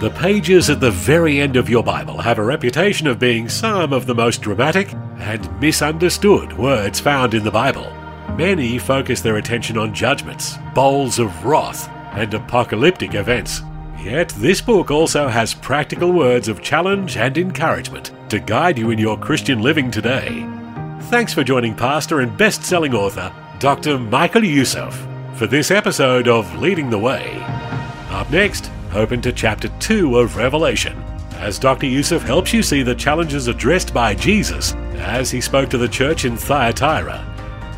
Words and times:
The 0.00 0.10
pages 0.10 0.70
at 0.70 0.78
the 0.78 0.92
very 0.92 1.40
end 1.40 1.56
of 1.56 1.68
your 1.68 1.82
Bible 1.82 2.18
have 2.18 2.38
a 2.38 2.44
reputation 2.44 3.08
of 3.08 3.18
being 3.18 3.48
some 3.48 3.92
of 3.92 4.06
the 4.06 4.14
most 4.14 4.40
dramatic 4.42 4.92
and 5.18 5.60
misunderstood 5.60 6.56
words 6.56 7.00
found 7.00 7.34
in 7.34 7.42
the 7.42 7.50
Bible. 7.50 7.92
Many 8.36 8.78
focus 8.78 9.20
their 9.20 9.38
attention 9.38 9.76
on 9.76 9.92
judgments, 9.92 10.56
bowls 10.72 11.18
of 11.18 11.44
wrath, 11.44 11.88
and 12.12 12.32
apocalyptic 12.32 13.14
events. 13.14 13.62
Yet 14.00 14.28
this 14.28 14.60
book 14.60 14.92
also 14.92 15.26
has 15.26 15.52
practical 15.52 16.12
words 16.12 16.46
of 16.46 16.62
challenge 16.62 17.16
and 17.16 17.36
encouragement 17.36 18.12
to 18.28 18.38
guide 18.38 18.78
you 18.78 18.90
in 18.90 19.00
your 19.00 19.18
Christian 19.18 19.62
living 19.62 19.90
today. 19.90 20.46
Thanks 21.10 21.34
for 21.34 21.42
joining 21.42 21.74
pastor 21.74 22.20
and 22.20 22.38
best-selling 22.38 22.94
author 22.94 23.32
Dr. 23.58 23.98
Michael 23.98 24.44
Youssef 24.44 24.94
for 25.34 25.48
this 25.48 25.72
episode 25.72 26.28
of 26.28 26.60
Leading 26.60 26.88
the 26.88 26.98
Way. 26.98 27.42
Up 28.10 28.30
next, 28.30 28.70
open 28.94 29.20
to 29.22 29.32
chapter 29.32 29.68
2 29.80 30.18
of 30.18 30.36
Revelation, 30.36 31.02
as 31.36 31.58
Dr. 31.58 31.86
Youssef 31.86 32.22
helps 32.22 32.52
you 32.52 32.62
see 32.62 32.82
the 32.82 32.94
challenges 32.94 33.46
addressed 33.46 33.94
by 33.94 34.14
Jesus 34.14 34.74
as 34.96 35.30
he 35.30 35.40
spoke 35.40 35.70
to 35.70 35.78
the 35.78 35.88
church 35.88 36.24
in 36.24 36.36
Thyatira, 36.36 37.24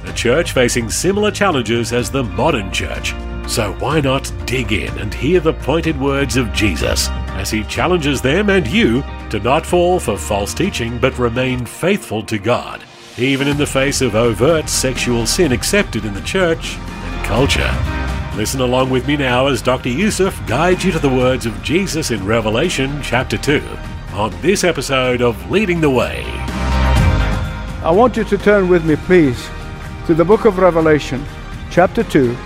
a 0.05 0.13
church 0.13 0.53
facing 0.53 0.89
similar 0.89 1.31
challenges 1.31 1.93
as 1.93 2.11
the 2.11 2.25
modern 2.25 2.73
church. 2.73 3.15
So 3.47 3.73
why 3.81 4.01
not 4.01 4.33
dig 4.47 4.73
in 4.73 4.97
and 4.99 5.13
hear 5.13 5.41
the 5.41 5.53
pointed 5.53 6.01
words 6.01 6.37
of 6.37 6.53
Jesus 6.53 7.09
as 7.31 7.51
he 7.51 7.65
challenges 7.65 8.23
them 8.23 8.49
and 8.49 8.67
you 8.67 9.03
to 9.31 9.41
not 9.41 9.67
fall 9.67 9.99
for 9.99 10.17
false 10.17 10.55
teaching 10.55 10.99
but 10.99 11.19
remain 11.19 11.67
faithful 11.67 12.23
to 12.25 12.39
God, 12.39 12.83
even 13.19 13.49
in 13.49 13.57
the 13.57 13.67
face 13.67 14.01
of 14.01 14.15
overt 14.15 14.69
sexual 14.69 15.27
sin 15.27 15.53
accepted 15.53 16.05
in 16.05 16.15
the 16.15 16.21
church 16.23 16.77
and 16.77 17.27
culture. 17.27 18.00
Listen 18.37 18.61
along 18.61 18.91
with 18.91 19.09
me 19.09 19.17
now 19.17 19.49
as 19.49 19.61
Dr. 19.61 19.89
Youssef 19.89 20.41
guides 20.47 20.85
you 20.85 20.93
to 20.93 21.01
the 21.01 21.09
words 21.09 21.47
of 21.47 21.63
Jesus 21.65 22.13
in 22.13 22.25
Revelation 22.25 23.03
chapter 23.03 23.37
2 23.37 23.61
on 24.13 24.31
this 24.41 24.63
episode 24.63 25.21
of 25.21 25.51
Leading 25.51 25.81
the 25.81 25.91
Way. 25.91 26.23
I 27.83 27.91
want 27.91 28.17
you 28.17 28.23
to 28.23 28.39
turn 28.39 28.69
with 28.69 28.85
me, 28.85 28.95
please, 28.95 29.51
to 30.07 30.15
the 30.15 30.25
book 30.25 30.45
of 30.45 30.59
Revelation, 30.59 31.25
chapter 31.73 32.05
2, 32.05 32.37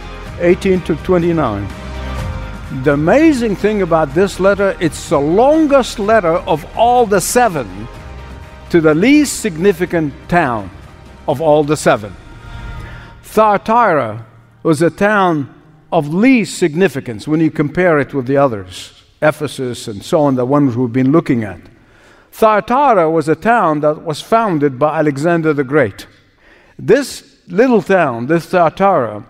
18 0.40 0.80
to 0.82 0.96
29. 0.96 1.68
The 2.82 2.94
amazing 2.94 3.54
thing 3.54 3.82
about 3.82 4.14
this 4.14 4.40
letter, 4.40 4.76
it's 4.80 5.10
the 5.10 5.20
longest 5.20 5.98
letter 5.98 6.36
of 6.38 6.64
all 6.76 7.04
the 7.04 7.20
seven 7.20 7.86
to 8.70 8.80
the 8.80 8.94
least 8.94 9.40
significant 9.40 10.14
town 10.30 10.70
of 11.28 11.42
all 11.42 11.62
the 11.62 11.76
seven. 11.76 12.16
Thyatira 13.22 14.24
was 14.62 14.80
a 14.80 14.88
town 14.88 15.53
of 15.94 16.12
least 16.12 16.58
significance 16.58 17.28
when 17.28 17.38
you 17.38 17.52
compare 17.52 18.00
it 18.00 18.12
with 18.12 18.26
the 18.26 18.36
others, 18.36 19.00
Ephesus 19.22 19.86
and 19.86 20.02
so 20.02 20.22
on, 20.22 20.34
the 20.34 20.44
ones 20.44 20.76
we've 20.76 20.92
been 20.92 21.12
looking 21.12 21.44
at. 21.44 21.60
Thyatira 22.32 23.08
was 23.08 23.28
a 23.28 23.36
town 23.36 23.78
that 23.78 24.02
was 24.02 24.20
founded 24.20 24.76
by 24.76 24.98
Alexander 24.98 25.52
the 25.52 25.62
Great. 25.62 26.08
This 26.76 27.38
little 27.46 27.80
town, 27.80 28.26
this 28.26 28.46
Thyatira, 28.46 29.24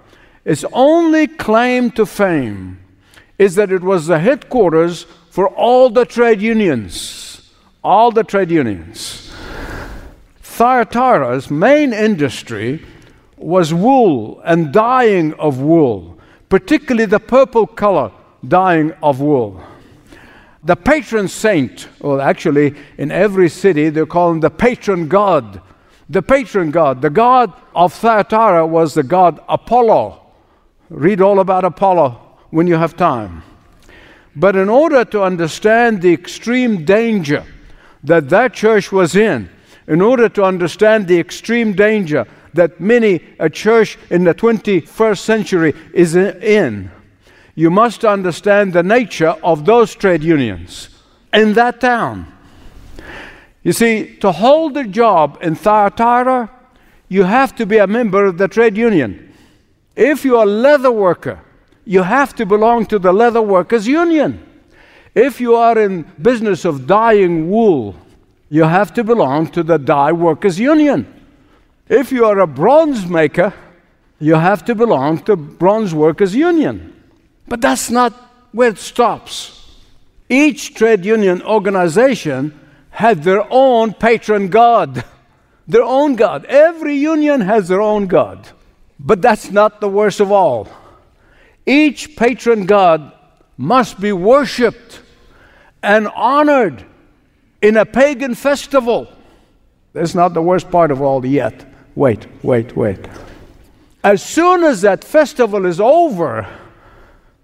its 0.46 0.64
only 0.72 1.26
claim 1.26 1.90
to 1.90 2.06
fame 2.06 2.78
is 3.36 3.56
that 3.56 3.70
it 3.70 3.82
was 3.82 4.06
the 4.06 4.18
headquarters 4.18 5.02
for 5.28 5.48
all 5.48 5.90
the 5.90 6.06
trade 6.06 6.40
unions. 6.40 7.52
All 7.82 8.10
the 8.10 8.24
trade 8.24 8.50
unions. 8.50 9.30
Thyatira's 10.40 11.50
main 11.50 11.92
industry 11.92 12.82
was 13.36 13.74
wool 13.74 14.40
and 14.46 14.72
dyeing 14.72 15.34
of 15.34 15.60
wool 15.60 16.13
particularly 16.48 17.06
the 17.06 17.20
purple 17.20 17.66
color 17.66 18.12
dyeing 18.46 18.92
of 19.02 19.20
wool. 19.20 19.62
The 20.64 20.76
patron 20.76 21.28
saint, 21.28 21.88
well, 22.00 22.20
actually, 22.20 22.74
in 22.96 23.10
every 23.10 23.50
city, 23.50 23.90
they 23.90 24.04
call 24.06 24.32
him 24.32 24.40
the 24.40 24.50
patron 24.50 25.08
god. 25.08 25.60
The 26.08 26.22
patron 26.22 26.70
god, 26.70 27.02
the 27.02 27.10
god 27.10 27.52
of 27.74 27.92
Thyatira 27.92 28.66
was 28.66 28.94
the 28.94 29.02
god 29.02 29.40
Apollo. 29.48 30.20
Read 30.88 31.20
all 31.20 31.40
about 31.40 31.64
Apollo 31.64 32.20
when 32.50 32.66
you 32.66 32.76
have 32.76 32.96
time. 32.96 33.42
But 34.36 34.56
in 34.56 34.68
order 34.68 35.04
to 35.04 35.22
understand 35.22 36.02
the 36.02 36.12
extreme 36.12 36.84
danger 36.84 37.44
that 38.02 38.28
that 38.30 38.52
church 38.54 38.90
was 38.90 39.16
in, 39.16 39.48
in 39.86 40.00
order 40.00 40.28
to 40.30 40.44
understand 40.44 41.08
the 41.08 41.18
extreme 41.18 41.72
danger 41.74 42.26
that 42.54 42.80
many 42.80 43.22
a 43.38 43.50
church 43.50 43.98
in 44.10 44.24
the 44.24 44.34
21st 44.34 45.18
century 45.18 45.74
is 45.92 46.16
in, 46.16 46.90
you 47.54 47.70
must 47.70 48.04
understand 48.04 48.72
the 48.72 48.82
nature 48.82 49.36
of 49.42 49.64
those 49.64 49.94
trade 49.94 50.22
unions 50.22 50.88
in 51.32 51.52
that 51.54 51.80
town. 51.80 52.32
You 53.62 53.72
see, 53.72 54.16
to 54.16 54.32
hold 54.32 54.76
a 54.76 54.84
job 54.84 55.38
in 55.40 55.54
Thyatira, 55.54 56.50
you 57.08 57.24
have 57.24 57.54
to 57.56 57.66
be 57.66 57.78
a 57.78 57.86
member 57.86 58.26
of 58.26 58.38
the 58.38 58.48
trade 58.48 58.76
union. 58.76 59.32
If 59.96 60.24
you're 60.24 60.42
a 60.42 60.46
leather 60.46 60.90
worker, 60.90 61.40
you 61.84 62.02
have 62.02 62.34
to 62.36 62.46
belong 62.46 62.86
to 62.86 62.98
the 62.98 63.12
leather 63.12 63.42
workers 63.42 63.86
union. 63.86 64.44
If 65.14 65.40
you 65.40 65.54
are 65.54 65.78
in 65.78 66.02
business 66.20 66.64
of 66.64 66.86
dyeing 66.86 67.50
wool, 67.50 67.94
you 68.50 68.64
have 68.64 68.92
to 68.94 69.04
belong 69.04 69.46
to 69.48 69.62
the 69.62 69.78
dye 69.78 70.12
workers 70.12 70.58
union. 70.58 71.06
If 71.88 72.12
you 72.12 72.24
are 72.24 72.38
a 72.38 72.46
bronze 72.46 73.06
maker, 73.06 73.52
you 74.18 74.36
have 74.36 74.64
to 74.66 74.74
belong 74.74 75.18
to 75.24 75.36
Bronze 75.36 75.92
Workers 75.92 76.34
Union. 76.34 76.94
But 77.46 77.60
that's 77.60 77.90
not 77.90 78.12
where 78.52 78.70
it 78.70 78.78
stops. 78.78 79.60
Each 80.30 80.72
trade 80.72 81.04
union 81.04 81.42
organization 81.42 82.58
had 82.88 83.22
their 83.22 83.44
own 83.50 83.92
patron 83.92 84.48
god, 84.48 85.04
their 85.68 85.82
own 85.82 86.16
god. 86.16 86.46
Every 86.46 86.96
union 86.96 87.42
has 87.42 87.68
their 87.68 87.82
own 87.82 88.06
god. 88.06 88.48
But 88.98 89.20
that's 89.20 89.50
not 89.50 89.80
the 89.80 89.88
worst 89.88 90.20
of 90.20 90.32
all. 90.32 90.68
Each 91.66 92.16
patron 92.16 92.64
god 92.64 93.12
must 93.58 94.00
be 94.00 94.12
worshiped 94.12 95.02
and 95.82 96.08
honored 96.08 96.84
in 97.60 97.76
a 97.76 97.84
pagan 97.84 98.34
festival. 98.34 99.08
That's 99.92 100.14
not 100.14 100.32
the 100.32 100.42
worst 100.42 100.70
part 100.70 100.90
of 100.90 101.02
all 101.02 101.24
yet. 101.26 101.73
Wait, 101.94 102.26
wait, 102.42 102.76
wait. 102.76 102.98
As 104.02 104.22
soon 104.22 104.64
as 104.64 104.82
that 104.82 105.04
festival 105.04 105.64
is 105.64 105.80
over, 105.80 106.46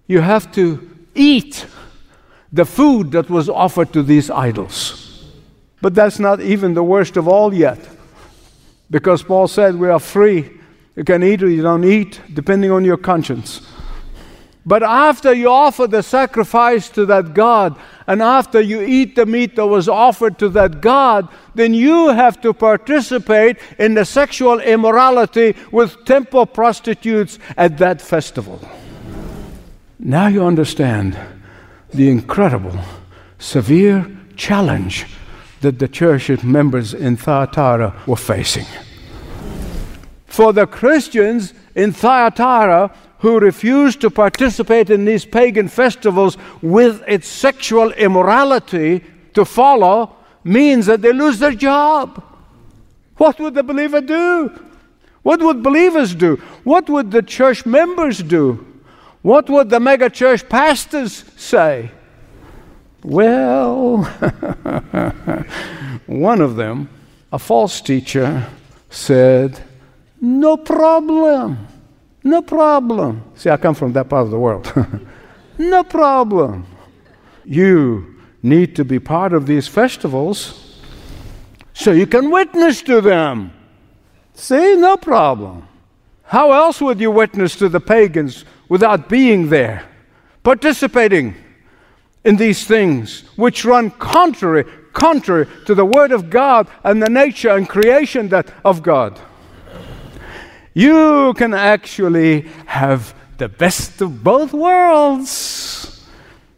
you 0.07 0.21
have 0.21 0.51
to 0.53 0.89
eat 1.15 1.65
the 2.51 2.65
food 2.65 3.11
that 3.11 3.29
was 3.29 3.49
offered 3.49 3.93
to 3.93 4.03
these 4.03 4.29
idols. 4.29 5.25
But 5.81 5.95
that's 5.95 6.19
not 6.19 6.41
even 6.41 6.73
the 6.73 6.83
worst 6.83 7.17
of 7.17 7.27
all 7.27 7.53
yet. 7.53 7.79
Because 8.89 9.23
Paul 9.23 9.47
said 9.47 9.75
we 9.75 9.89
are 9.89 9.99
free. 9.99 10.51
You 10.95 11.05
can 11.05 11.23
eat 11.23 11.41
or 11.41 11.49
you 11.49 11.63
don't 11.63 11.85
eat, 11.85 12.19
depending 12.33 12.71
on 12.71 12.83
your 12.83 12.97
conscience. 12.97 13.61
But 14.65 14.83
after 14.83 15.33
you 15.33 15.49
offer 15.49 15.87
the 15.87 16.03
sacrifice 16.03 16.87
to 16.89 17.05
that 17.07 17.33
God, 17.33 17.79
and 18.05 18.21
after 18.21 18.61
you 18.61 18.81
eat 18.81 19.15
the 19.15 19.25
meat 19.25 19.55
that 19.55 19.65
was 19.65 19.89
offered 19.89 20.37
to 20.37 20.49
that 20.49 20.81
God, 20.81 21.29
then 21.55 21.73
you 21.73 22.09
have 22.09 22.39
to 22.41 22.53
participate 22.53 23.57
in 23.79 23.95
the 23.95 24.05
sexual 24.05 24.59
immorality 24.59 25.55
with 25.71 26.05
temple 26.05 26.45
prostitutes 26.45 27.39
at 27.57 27.79
that 27.79 28.01
festival. 28.01 28.61
Now 29.97 30.27
you 30.27 30.45
understand 30.45 31.17
the 31.91 32.09
incredible, 32.09 32.79
severe 33.39 34.05
challenge 34.35 35.07
that 35.61 35.79
the 35.79 35.87
church 35.87 36.29
members 36.43 36.93
in 36.93 37.17
Thyatira 37.17 37.95
were 38.05 38.15
facing. 38.15 38.65
For 40.27 40.53
the 40.53 40.65
Christians 40.65 41.53
in 41.75 41.91
Thyatira, 41.91 42.91
who 43.21 43.39
refuse 43.39 43.95
to 43.95 44.09
participate 44.09 44.89
in 44.89 45.05
these 45.05 45.25
pagan 45.25 45.67
festivals 45.67 46.37
with 46.61 47.03
its 47.07 47.27
sexual 47.27 47.91
immorality 47.93 49.03
to 49.33 49.45
follow 49.45 50.15
means 50.43 50.87
that 50.87 51.03
they 51.03 51.13
lose 51.13 51.37
their 51.37 51.53
job. 51.53 52.23
What 53.17 53.39
would 53.39 53.53
the 53.53 53.61
believer 53.61 54.01
do? 54.01 54.51
What 55.21 55.39
would 55.41 55.61
believers 55.61 56.15
do? 56.15 56.37
What 56.63 56.89
would 56.89 57.11
the 57.11 57.21
church 57.21 57.63
members 57.63 58.23
do? 58.23 58.65
What 59.21 59.51
would 59.51 59.69
the 59.69 59.77
megachurch 59.77 60.49
pastors 60.49 61.23
say? 61.37 61.91
Well, 63.03 64.03
one 66.07 66.41
of 66.41 66.55
them, 66.55 66.89
a 67.31 67.37
false 67.37 67.81
teacher, 67.81 68.47
said, 68.89 69.63
No 70.19 70.57
problem. 70.57 71.67
No 72.23 72.41
problem. 72.41 73.23
See, 73.35 73.49
I 73.49 73.57
come 73.57 73.75
from 73.75 73.93
that 73.93 74.09
part 74.09 74.25
of 74.25 74.31
the 74.31 74.39
world. 74.39 74.71
no 75.57 75.83
problem. 75.83 76.65
You 77.43 78.15
need 78.43 78.75
to 78.75 78.85
be 78.85 78.99
part 78.99 79.33
of 79.33 79.45
these 79.45 79.67
festivals 79.67 80.79
so 81.73 81.91
you 81.91 82.05
can 82.05 82.29
witness 82.29 82.81
to 82.83 83.01
them. 83.01 83.51
See, 84.33 84.75
no 84.75 84.97
problem. 84.97 85.67
How 86.23 86.51
else 86.51 86.79
would 86.81 86.99
you 86.99 87.11
witness 87.11 87.55
to 87.57 87.69
the 87.69 87.79
pagans 87.79 88.45
without 88.69 89.09
being 89.09 89.49
there, 89.49 89.83
participating 90.43 91.35
in 92.23 92.37
these 92.37 92.65
things 92.65 93.23
which 93.35 93.65
run 93.65 93.91
contrary, 93.91 94.63
contrary 94.93 95.47
to 95.65 95.75
the 95.75 95.85
Word 95.85 96.11
of 96.11 96.29
God 96.29 96.69
and 96.83 97.01
the 97.01 97.09
nature 97.09 97.49
and 97.49 97.67
creation 97.67 98.29
that, 98.29 98.53
of 98.63 98.81
God? 98.81 99.19
You 100.73 101.33
can 101.35 101.53
actually 101.53 102.41
have 102.65 103.13
the 103.37 103.49
best 103.49 104.01
of 104.01 104.23
both 104.23 104.53
worlds. 104.53 106.05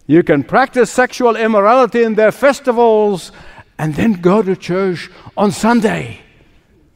You 0.06 0.22
can 0.22 0.44
practice 0.44 0.92
sexual 0.92 1.36
immorality 1.36 2.04
in 2.04 2.16
their 2.16 2.32
festivals 2.32 3.32
and 3.78 3.96
then 3.96 4.14
go 4.14 4.42
to 4.42 4.56
church 4.56 5.10
on 5.36 5.52
Sunday. 5.52 6.20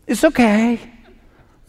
It's 0.06 0.24
okay. 0.24 0.80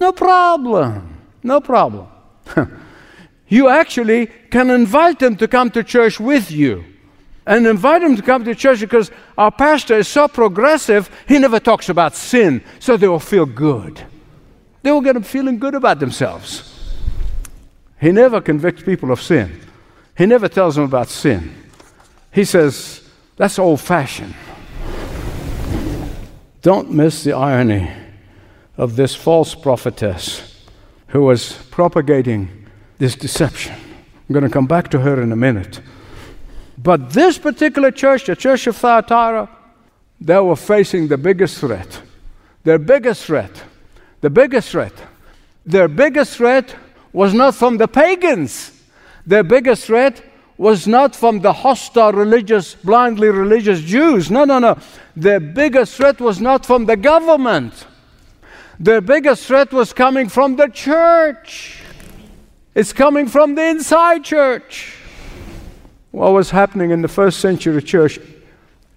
No 0.01 0.13
problem. 0.13 1.17
No 1.43 1.61
problem. 1.61 2.09
you 3.49 3.69
actually 3.69 4.27
can 4.51 4.71
invite 4.71 5.19
them 5.19 5.37
to 5.37 5.49
come 5.49 5.71
to 5.71 5.83
church 5.83 6.21
with 6.21 6.51
you. 6.51 6.85
And 7.47 7.67
invite 7.67 8.03
them 8.03 8.15
to 8.17 8.23
come 8.23 8.45
to 8.45 8.55
church 8.55 8.81
because 8.81 9.11
our 9.39 9.51
pastor 9.51 9.95
is 9.95 10.09
so 10.09 10.29
progressive, 10.29 11.09
he 11.27 11.39
never 11.39 11.59
talks 11.59 11.89
about 11.89 12.15
sin, 12.15 12.63
so 12.79 12.97
they 12.99 13.09
will 13.09 13.21
feel 13.21 13.47
good. 13.47 14.05
They 14.83 14.93
will 14.93 15.01
get 15.01 15.15
them 15.15 15.23
feeling 15.23 15.59
good 15.59 15.75
about 15.75 15.99
themselves. 15.99 16.95
He 18.01 18.13
never 18.13 18.41
convicts 18.41 18.83
people 18.83 19.11
of 19.11 19.21
sin. 19.21 19.61
He 20.17 20.27
never 20.27 20.49
tells 20.49 20.77
them 20.77 20.85
about 20.85 21.09
sin. 21.09 21.55
He 22.33 22.45
says, 22.45 23.09
that's 23.37 23.59
old 23.59 23.81
fashioned. 23.81 24.35
Don't 26.63 26.91
miss 26.91 27.25
the 27.25 27.33
irony 27.33 27.91
of 28.77 28.97
this 28.97 29.15
false 29.15 29.55
prophetess 29.55 30.65
who 31.09 31.23
was 31.23 31.53
propagating 31.71 32.67
this 32.99 33.15
deception. 33.15 33.75
I'm 33.75 34.33
going 34.33 34.45
to 34.45 34.51
come 34.51 34.67
back 34.67 34.91
to 34.91 35.01
her 35.01 35.23
in 35.23 35.33
a 35.33 35.37
minute. 35.37 35.81
But 36.77 37.11
this 37.11 37.39
particular 37.39 37.91
church, 37.91 38.27
the 38.27 38.37
church 38.37 38.67
of 38.67 38.77
Thyatira, 38.77 39.49
they 40.21 40.39
were 40.39 40.57
facing 40.57 41.09
the 41.09 41.19
biggest 41.19 41.59
threat. 41.59 42.03
Their 42.65 42.79
biggest 42.79 43.25
threat, 43.25 43.63
the 44.21 44.31
biggest 44.31 44.71
threat, 44.71 44.93
their 45.65 45.89
biggest 45.89 46.37
threat 46.37 46.75
was 47.13 47.35
not 47.35 47.55
from 47.55 47.79
the 47.79 47.89
pagans. 47.89 48.73
Their 49.27 49.43
biggest 49.43 49.85
threat 49.85 50.23
was 50.57 50.87
not 50.87 51.15
from 51.15 51.41
the 51.41 51.53
hostile 51.53 52.13
religious, 52.13 52.75
blindly 52.75 53.29
religious 53.29 53.81
Jews. 53.81 54.31
No, 54.31 54.45
no, 54.45 54.59
no. 54.59 54.79
Their 55.15 55.41
biggest 55.41 55.95
threat 55.95 56.21
was 56.21 56.41
not 56.41 56.67
from 56.67 56.87
the 56.87 56.97
government. 56.97 57.87
Their 58.81 59.01
biggest 59.01 59.47
threat 59.47 59.73
was 59.73 59.93
coming 59.93 60.29
from 60.29 60.57
the 60.57 60.69
church. 60.69 61.83
It's 62.75 62.93
coming 62.93 63.27
from 63.27 63.55
the 63.55 63.67
inside 63.67 64.25
church. 64.25 64.95
What 66.11 66.33
was 66.33 66.51
happening 66.51 66.91
in 66.91 67.03
the 67.03 67.09
first 67.09 67.41
century 67.41 67.83
church, 67.83 68.19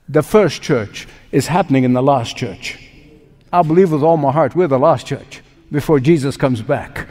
the 0.08 0.24
first 0.24 0.62
church, 0.62 1.08
is 1.32 1.48
happening 1.48 1.84
in 1.84 1.94
the 1.94 2.04
last 2.04 2.38
church. 2.38 2.91
I 3.54 3.62
believe 3.64 3.92
with 3.92 4.04
all 4.04 4.18
my 4.18 4.32
heart 4.32 4.56
we're 4.56 4.68
the 4.68 4.80
last 4.80 5.06
church 5.06 5.42
before 5.72 6.00
Jesus 6.00 6.38
comes 6.38 6.62
back. 6.62 7.08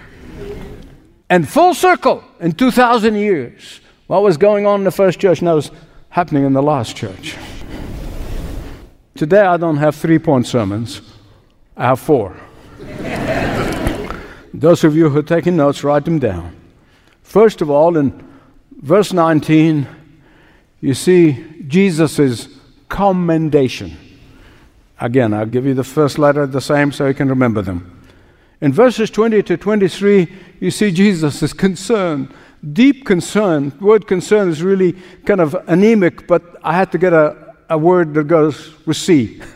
And 1.29 1.49
full 1.49 1.75
circle 1.75 2.25
in 2.41 2.53
2,000 2.53 3.15
years, 3.15 3.81
what 4.07 4.23
was 4.23 4.37
going 4.37 4.67
on 4.67 4.81
in 4.81 4.85
the 4.85 4.91
first 4.91 5.21
church 5.21 5.43
now 5.43 5.59
is 5.59 5.71
happening 6.09 6.45
in 6.45 6.53
the 6.53 6.63
last 6.63 6.97
church. 6.97 7.37
Today 9.15 9.41
I 9.41 9.57
don't 9.57 9.77
have 9.77 9.95
three 9.95 10.19
point 10.19 10.47
sermons, 10.47 11.03
I 11.77 11.87
have 11.87 12.01
four. 12.01 12.37
Those 14.53 14.83
of 14.83 14.97
you 14.97 15.09
who 15.09 15.19
are 15.19 15.23
taking 15.23 15.57
notes, 15.57 15.85
write 15.85 16.05
them 16.05 16.19
down. 16.19 16.57
First 17.23 17.61
of 17.61 17.71
all, 17.71 17.97
in 17.97 18.27
verse 18.81 19.13
19, 19.13 19.87
you 20.81 20.95
see 20.95 21.45
Jesus' 21.69 22.49
commendation. 22.89 23.97
Again, 25.01 25.33
I'll 25.33 25.47
give 25.47 25.65
you 25.65 25.73
the 25.73 25.85
first 25.85 26.19
letter 26.19 26.47
the 26.47 26.61
same 26.61 26.93
so 26.93 27.07
you 27.07 27.15
can 27.15 27.29
remember 27.29 27.63
them. 27.63 27.97
In 28.61 28.73
verses 28.73 29.09
20 29.11 29.43
to 29.45 29.57
23, 29.57 30.29
you 30.61 30.71
see 30.71 30.91
Jesus' 30.91 31.55
concern, 31.55 32.31
deep 32.73 33.07
concern. 33.07 33.71
The 33.79 33.85
word 33.85 34.07
concern 34.07 34.51
is 34.51 34.63
really 34.63 34.93
kind 35.25 35.41
of 35.41 35.55
anemic, 35.67 36.27
but 36.29 36.43
I 36.63 36.75
had 36.75 36.93
to 36.93 36.99
get 36.99 37.15
a, 37.15 37.57
a 37.71 37.79
word 37.79 38.13
that 38.15 38.25
goes 38.25 38.75
with 38.87 38.99
C. 38.99 39.41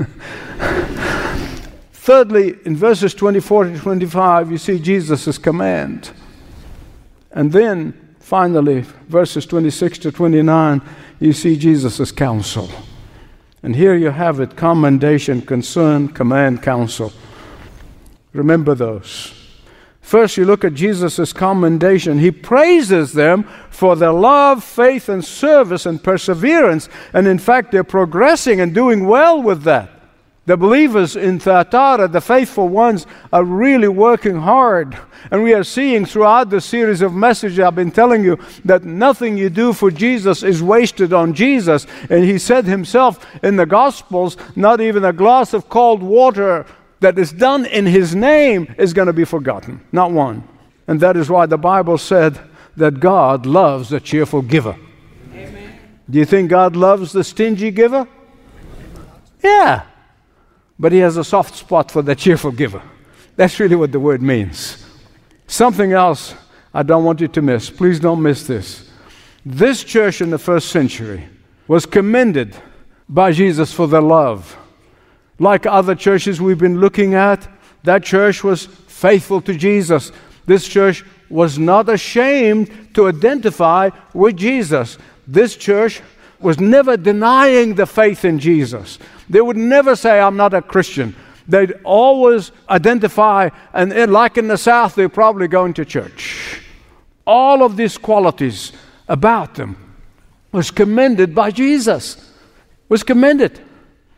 Thirdly, 1.93 2.56
in 2.64 2.76
verses 2.76 3.12
24 3.12 3.64
to 3.64 3.79
25, 3.79 4.50
you 4.50 4.58
see 4.58 4.79
Jesus' 4.79 5.37
command. 5.37 6.11
And 7.32 7.52
then, 7.52 8.17
finally, 8.20 8.87
verses 9.08 9.44
26 9.44 9.99
to 9.99 10.12
29, 10.12 10.81
you 11.20 11.35
see 11.35 11.56
Jesus' 11.58 12.11
counsel. 12.11 12.70
And 13.65 13.75
here 13.75 13.95
you 13.95 14.11
have 14.11 14.41
it 14.41 14.57
commendation, 14.57 15.41
concern, 15.41 16.09
command, 16.09 16.63
counsel. 16.63 17.15
Remember 18.35 18.75
those. 18.75 19.33
First, 20.03 20.37
you 20.37 20.45
look 20.45 20.65
at 20.65 20.75
Jesus' 20.75 21.33
commendation. 21.33 22.19
He 22.19 22.31
praises 22.31 23.15
them 23.15 23.45
for 23.71 23.97
their 23.97 24.13
love, 24.13 24.63
faith, 24.63 25.09
and 25.09 25.25
service 25.25 25.87
and 25.87 26.05
perseverance. 26.05 26.91
And 27.15 27.27
in 27.27 27.39
fact, 27.39 27.73
they're 27.73 27.85
progressing 27.85 28.61
and 28.61 28.75
doing 28.75 29.07
well 29.07 29.43
with 29.43 29.63
that. 29.63 29.94
The 30.46 30.58
believers 30.58 31.17
in 31.17 31.38
Thyatira, 31.38 32.08
the 32.08 32.20
faithful 32.20 32.69
ones, 32.69 33.06
are 33.32 33.44
really 33.44 33.88
working 33.88 34.37
hard. 34.37 34.99
And 35.31 35.43
we 35.43 35.55
are 35.55 35.64
seeing 35.64 36.05
throughout 36.05 36.50
the 36.50 36.61
series 36.61 37.00
of 37.00 37.14
messages 37.14 37.61
I've 37.61 37.75
been 37.75 37.91
telling 37.91 38.23
you 38.23 38.38
that 38.67 38.85
nothing 38.85 39.38
you 39.38 39.49
do 39.49 39.73
for 39.73 39.91
Jesus 39.91 40.43
is 40.43 40.62
wasted 40.62 41.14
on 41.14 41.32
Jesus. 41.32 41.86
And 42.10 42.24
he 42.24 42.39
said 42.39 42.67
himself 42.67 43.24
in 43.43 43.56
the 43.56 43.65
Gospels, 43.65 44.36
not 44.55 44.82
even 44.82 45.03
a 45.05 45.15
glass 45.15 45.55
of 45.55 45.70
cold 45.70 46.03
water 46.03 46.67
that 47.01 47.19
is 47.19 47.32
done 47.32 47.65
in 47.65 47.86
his 47.86 48.15
name 48.15 48.74
is 48.77 48.93
going 48.93 49.06
to 49.06 49.15
be 49.15 49.24
forgotten. 49.24 49.81
Not 49.93 50.13
one. 50.13 50.46
And 50.86 51.01
that 51.01 51.17
is 51.17 51.31
why 51.31 51.46
the 51.46 51.56
Bible 51.56 51.96
said 51.96 52.39
that 52.77 53.01
God 53.01 53.46
loves 53.46 53.93
a 53.93 54.01
cheerful 54.01 54.43
giver. 54.43 54.77
Amen. 55.32 55.79
Do 56.10 56.19
you 56.19 56.27
think 56.27 56.51
God 56.51 56.77
loves 56.77 57.13
the 57.13 57.24
stingy 57.24 57.70
giver? 57.70 58.06
Yeah 59.43 59.84
but 60.79 60.93
he 60.93 60.99
has 60.99 61.17
a 61.17 61.25
soft 61.25 61.55
spot 61.55 61.91
for 61.91 62.03
the 62.03 62.15
cheerful 62.15 62.51
giver. 62.51 62.83
That's 63.37 63.59
really 63.59 63.77
what 63.77 63.93
the 63.93 64.01
word 64.01 64.23
means. 64.23 64.85
Something 65.47 65.93
else 65.93 66.35
I 66.73 66.83
don't 66.83 67.05
want 67.05 67.21
you 67.21 67.29
to 67.29 67.43
miss. 67.43 67.71
Please 67.71 68.01
don't 68.01 68.23
miss 68.23 68.47
this. 68.47 68.91
This 69.47 69.85
church 69.85 70.21
in 70.21 70.31
the 70.31 70.39
first 70.39 70.69
century 70.69 71.29
was 71.69 71.87
commended 71.87 72.57
by 73.09 73.33
Jesus 73.33 73.73
for 73.73 73.87
their 73.87 74.03
love. 74.03 74.57
Like 75.39 75.67
other 75.67 75.95
churches 75.95 76.41
we've 76.41 76.59
been 76.59 76.81
looking 76.81 77.15
at, 77.15 77.49
that 77.85 78.03
church 78.03 78.43
was 78.43 78.67
faithful 78.67 79.41
to 79.43 79.55
Jesus. 79.55 80.11
This 80.47 80.67
church 80.67 81.05
was 81.29 81.59
not 81.59 81.89
ashamed 81.89 82.95
to 82.95 83.09
identify 83.09 83.91
with 84.13 84.37
Jesus. 84.37 84.99
This 85.27 85.57
church 85.57 86.01
was 86.41 86.59
never 86.59 86.97
denying 86.97 87.75
the 87.75 87.87
faith 87.87 88.25
in 88.25 88.39
Jesus. 88.39 88.99
They 89.29 89.41
would 89.41 89.57
never 89.57 89.97
say, 89.97 90.21
I'm 90.21 90.37
not 90.37 90.55
a 90.55 90.63
Christian. 90.63 91.15
They'd 91.49 91.73
always 91.85 92.53
identify, 92.69 93.51
and 93.73 94.13
like 94.13 94.39
in 94.39 94.49
the 94.49 94.59
South, 94.59 94.95
they're 94.95 95.09
probably 95.09 95.49
going 95.49 95.75
to 95.75 95.85
church. 95.85 96.61
All 97.27 97.63
of 97.63 97.77
these 97.77 97.97
qualities 97.99 98.73
about 99.09 99.55
them 99.55 99.77
was 100.53 100.71
commended 100.71 101.35
by 101.35 101.51
Jesus. 101.51 102.33
Was 102.89 103.03
commended. 103.03 103.61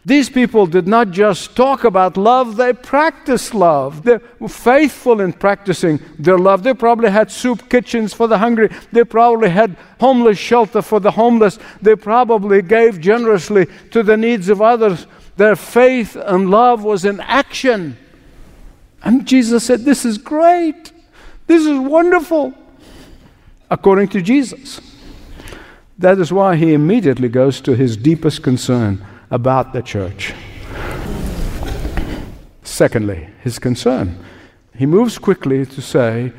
These 0.06 0.30
people 0.30 0.66
did 0.66 0.86
not 0.86 1.10
just 1.10 1.56
talk 1.56 1.82
about 1.82 2.16
love, 2.16 2.54
they 2.54 2.72
practiced 2.72 3.52
love. 3.52 4.04
They 4.04 4.20
were 4.38 4.48
faithful 4.48 5.20
in 5.20 5.32
practicing 5.32 5.98
their 6.16 6.38
love. 6.38 6.62
They 6.62 6.74
probably 6.74 7.10
had 7.10 7.28
soup 7.28 7.68
kitchens 7.68 8.14
for 8.14 8.28
the 8.28 8.38
hungry. 8.38 8.70
They 8.92 9.02
probably 9.02 9.48
had 9.48 9.76
homeless 9.98 10.38
shelter 10.38 10.80
for 10.80 11.00
the 11.00 11.10
homeless. 11.10 11.58
They 11.82 11.96
probably 11.96 12.62
gave 12.62 13.00
generously 13.00 13.66
to 13.90 14.04
the 14.04 14.16
needs 14.16 14.48
of 14.48 14.62
others. 14.62 15.08
Their 15.38 15.56
faith 15.56 16.14
and 16.14 16.52
love 16.52 16.84
was 16.84 17.04
in 17.04 17.18
action. 17.18 17.98
And 19.02 19.26
Jesus 19.26 19.64
said, 19.64 19.84
This 19.84 20.04
is 20.04 20.18
great. 20.18 20.92
This 21.48 21.66
is 21.66 21.80
wonderful. 21.80 22.54
according 23.68 24.06
to 24.06 24.22
Jesus. 24.22 24.80
That 25.98 26.20
is 26.20 26.32
why 26.32 26.54
he 26.54 26.74
immediately 26.74 27.28
goes 27.28 27.60
to 27.62 27.74
his 27.74 27.96
deepest 27.96 28.44
concern 28.44 29.04
about 29.30 29.72
the 29.72 29.82
church. 29.82 30.34
Secondly, 32.62 33.28
his 33.42 33.58
concern. 33.58 34.18
He 34.74 34.86
moves 34.86 35.18
quickly 35.18 35.64
to 35.66 35.80
say, 35.80 36.32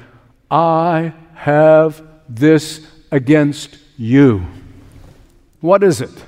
I 0.51 1.13
have 1.33 2.01
this 2.29 2.85
against 3.11 3.77
you. 3.97 4.45
What 5.61 5.83
is 5.83 6.01
it? 6.01 6.25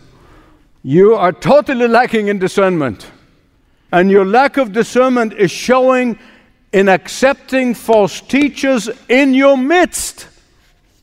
You 0.83 1.15
are 1.15 1.31
totally 1.31 1.87
lacking 1.87 2.29
in 2.29 2.39
discernment. 2.39 3.11
And 3.91 4.09
your 4.09 4.25
lack 4.25 4.57
of 4.57 4.71
discernment 4.71 5.33
is 5.33 5.51
showing 5.51 6.17
in 6.71 6.87
accepting 6.87 7.73
false 7.73 8.21
teachers 8.21 8.89
in 9.07 9.33
your 9.33 9.57
midst. 9.57 10.27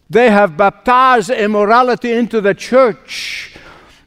They 0.08 0.30
have 0.30 0.56
baptized 0.56 1.30
immorality 1.30 2.12
into 2.12 2.40
the 2.40 2.54
church. 2.54 3.56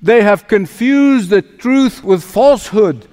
They 0.01 0.21
have 0.21 0.47
confused 0.47 1.29
the 1.29 1.41
truth 1.41 2.03
with 2.03 2.23
falsehood. 2.23 3.07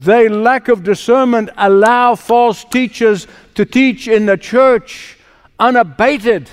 They 0.00 0.28
lack 0.28 0.68
of 0.68 0.82
discernment 0.82 1.50
allow 1.56 2.14
false 2.14 2.64
teachers 2.64 3.26
to 3.54 3.64
teach 3.64 4.08
in 4.08 4.26
the 4.26 4.36
church 4.36 5.18
unabated. 5.58 6.50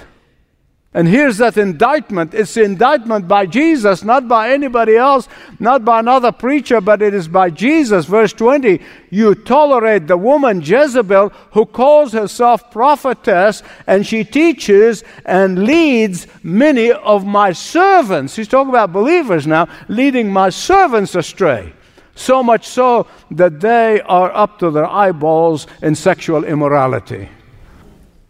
And 0.93 1.07
here's 1.07 1.37
that 1.37 1.55
indictment. 1.55 2.33
It's 2.33 2.57
indictment 2.57 3.25
by 3.25 3.45
Jesus, 3.45 4.03
not 4.03 4.27
by 4.27 4.51
anybody 4.51 4.97
else, 4.97 5.29
not 5.57 5.85
by 5.85 6.01
another 6.01 6.33
preacher, 6.33 6.81
but 6.81 7.01
it 7.01 7.13
is 7.13 7.29
by 7.29 7.49
Jesus. 7.49 8.05
Verse 8.05 8.33
20 8.33 8.81
You 9.09 9.33
tolerate 9.33 10.07
the 10.07 10.17
woman 10.17 10.59
Jezebel 10.59 11.29
who 11.51 11.65
calls 11.65 12.11
herself 12.11 12.69
prophetess, 12.71 13.63
and 13.87 14.05
she 14.05 14.25
teaches 14.25 15.05
and 15.25 15.63
leads 15.63 16.27
many 16.43 16.91
of 16.91 17.25
my 17.25 17.53
servants. 17.53 18.35
He's 18.35 18.49
talking 18.49 18.71
about 18.71 18.91
believers 18.91 19.47
now, 19.47 19.69
leading 19.87 20.29
my 20.29 20.49
servants 20.49 21.15
astray. 21.15 21.71
So 22.15 22.43
much 22.43 22.67
so 22.67 23.07
that 23.31 23.61
they 23.61 24.01
are 24.01 24.29
up 24.35 24.59
to 24.59 24.69
their 24.69 24.85
eyeballs 24.85 25.67
in 25.81 25.95
sexual 25.95 26.43
immorality. 26.43 27.29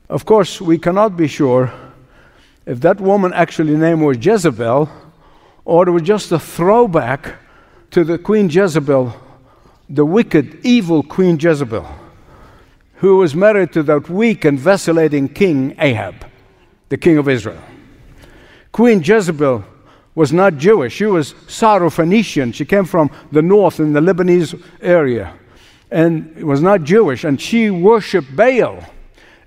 Of 0.10 0.26
course, 0.26 0.62
we 0.62 0.78
cannot 0.78 1.18
be 1.18 1.28
sure 1.28 1.74
if 2.66 2.80
that 2.82 3.02
woman 3.02 3.34
actually 3.34 3.76
name 3.76 4.02
was 4.02 4.24
Jezebel, 4.24 4.90
or 5.66 5.88
it 5.88 5.92
was 5.92 6.04
just 6.04 6.32
a 6.32 6.40
throwback 6.40 7.36
to 7.92 8.04
the 8.04 8.18
Queen 8.18 8.50
Jezebel, 8.50 9.14
the 9.90 10.06
wicked, 10.06 10.60
evil 10.64 11.04
Queen 11.04 11.38
Jezebel, 11.40 11.88
who 12.96 13.18
was 13.18 13.36
married 13.36 13.74
to 13.74 13.84
that 13.84 14.10
weak 14.10 14.46
and 14.46 14.60
vacillating 14.60 15.28
king 15.28 15.76
Ahab, 15.80 16.26
the 16.90 16.98
king 16.98 17.18
of 17.18 17.28
Israel. 17.28 17.62
Queen 18.72 19.02
Jezebel 19.04 19.64
was 20.16 20.32
not 20.32 20.58
Jewish, 20.58 20.94
she 20.94 21.06
was 21.06 21.34
Syrophoenician. 21.34 22.54
She 22.54 22.66
came 22.66 22.86
from 22.86 23.10
the 23.32 23.42
north 23.42 23.80
in 23.80 23.94
the 23.94 24.02
Lebanese 24.02 24.62
area 24.82 25.34
and 25.90 26.44
was 26.44 26.62
not 26.62 26.84
Jewish, 26.84 27.24
and 27.24 27.40
she 27.40 27.70
worshiped 27.70 28.34
Baal. 28.36 28.84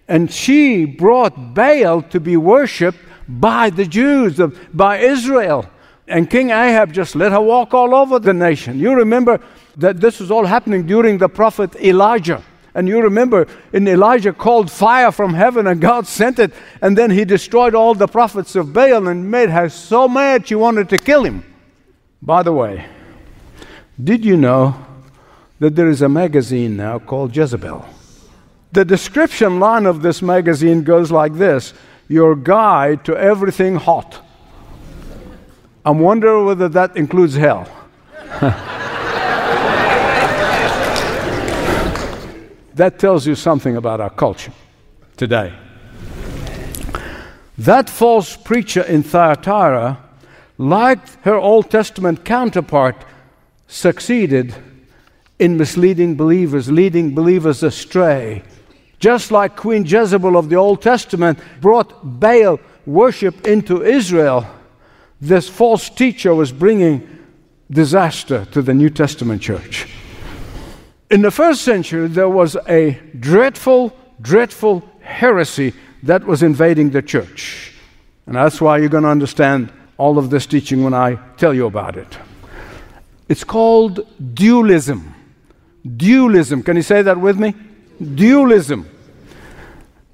And 0.07 0.31
she 0.31 0.85
brought 0.85 1.55
Baal 1.55 2.03
to 2.03 2.21
be 2.21 2.37
worshiped 2.37 2.99
by 3.29 3.71
the 3.71 3.85
Jews, 3.85 4.41
by 4.73 4.99
Israel. 4.99 5.67
And 6.07 6.29
King 6.29 6.51
Ahab 6.51 6.93
just 6.93 7.17
let 7.17 7.33
her 7.33 7.41
walk 7.41 7.73
all 7.73 7.95
over 7.95 8.19
the 8.19 8.35
nation. 8.35 8.79
You 8.79 8.95
remember 8.95 9.41
that 9.77 10.01
this 10.01 10.21
was 10.21 10.31
all 10.31 10.45
happening 10.45 10.87
during 10.87 11.19
the 11.19 11.29
prophet 11.29 11.75
Elijah. 11.77 12.43
And 12.75 12.89
you 12.89 13.01
remember, 13.01 13.47
in 13.73 13.87
Elijah 13.87 14.33
called 14.33 14.71
fire 14.71 15.13
from 15.13 15.33
heaven, 15.33 15.69
and 15.69 15.81
God 15.81 16.09
sent 16.09 16.41
it, 16.41 16.53
and 16.83 16.99
then 16.99 17.11
he 17.11 17.25
destroyed 17.25 17.75
all 17.75 17.95
the 17.95 18.09
prophets 18.09 18.57
of 18.57 18.73
Baal 18.73 19.07
and 19.07 19.31
made 19.31 19.51
her 19.51 19.69
so 19.69 20.09
mad 20.09 20.49
she 20.49 20.57
wanted 20.57 20.89
to 20.89 20.99
kill 20.99 21.25
him. 21.25 21.45
By 22.21 22.43
the 22.43 22.53
way, 22.53 22.87
did 24.03 24.25
you 24.25 24.37
know 24.37 24.75
that 25.61 25.77
there 25.77 25.89
is 25.89 26.03
a 26.03 26.09
magazine 26.09 26.77
now 26.77 26.99
called 26.99 27.37
Jezebel? 27.37 27.87
The 28.73 28.85
description 28.85 29.61
line 29.61 29.87
of 29.87 30.03
this 30.03 30.21
magazine 30.21 30.83
goes 30.83 31.13
like 31.13 31.35
this 31.35 31.75
Your 32.09 32.37
guide 32.37 33.05
to 33.07 33.17
everything 33.17 33.77
hot. 33.77 34.21
I'm 35.85 35.99
wondering 35.99 36.47
whether 36.47 36.69
that 36.71 36.97
includes 36.97 37.35
hell. 37.35 37.69
that 42.75 42.99
tells 42.99 43.27
you 43.27 43.35
something 43.35 43.77
about 43.77 44.01
our 44.01 44.11
culture 44.11 44.53
today. 45.17 45.55
That 47.59 47.89
false 47.89 48.37
preacher 48.37 48.83
in 48.83 49.03
Thyatira, 49.03 49.99
like 50.59 51.23
her 51.23 51.37
Old 51.37 51.71
Testament 51.71 52.25
counterpart, 52.25 52.97
succeeded 53.69 54.55
in 55.39 55.57
misleading 55.57 56.17
believers, 56.17 56.71
leading 56.71 57.15
believers 57.15 57.63
astray 57.63 58.43
just 59.05 59.31
like 59.31 59.55
Queen 59.55 59.85
Jezebel 59.85 60.35
of 60.35 60.49
the 60.49 60.57
Old 60.57 60.81
Testament 60.81 61.39
brought 61.61 62.19
Baal 62.19 62.59
worship 62.87 63.47
into 63.47 63.85
Israel, 63.85 64.47
this 65.21 65.47
false 65.47 65.91
teacher 65.91 66.35
was 66.35 66.51
bringing 66.51 67.07
disaster 67.71 68.47
to 68.47 68.63
the 68.63 68.73
New 68.73 68.89
Testament 68.89 69.43
church. 69.43 69.87
In 71.11 71.21
the 71.21 71.31
first 71.31 71.61
century, 71.61 72.09
there 72.09 72.31
was 72.31 72.57
a 72.67 72.99
dreadful, 73.21 73.95
dreadful 74.23 74.83
heresy 75.03 75.75
that 76.05 76.25
was 76.25 76.43
invading 76.43 76.89
the 76.89 77.03
church. 77.03 77.75
And 78.27 78.37
that's 78.37 78.59
why 78.59 78.79
you're 78.79 78.89
going 78.89 79.05
to 79.05 79.11
understand 79.11 79.71
all 79.99 80.17
of 80.17 80.31
this 80.31 80.47
teaching 80.47 80.83
when 80.83 80.95
I 80.95 81.17
tell 81.37 81.53
you 81.53 81.67
about 81.67 81.99
it. 81.99 82.19
It's 83.29 83.45
called 83.45 84.01
dualism. 84.35 85.15
Dualism. 85.85 86.63
Can 86.63 86.77
you 86.77 86.83
say 86.83 87.03
that 87.03 87.21
with 87.21 87.39
me? 87.39 87.53
Dualism. 88.01 88.89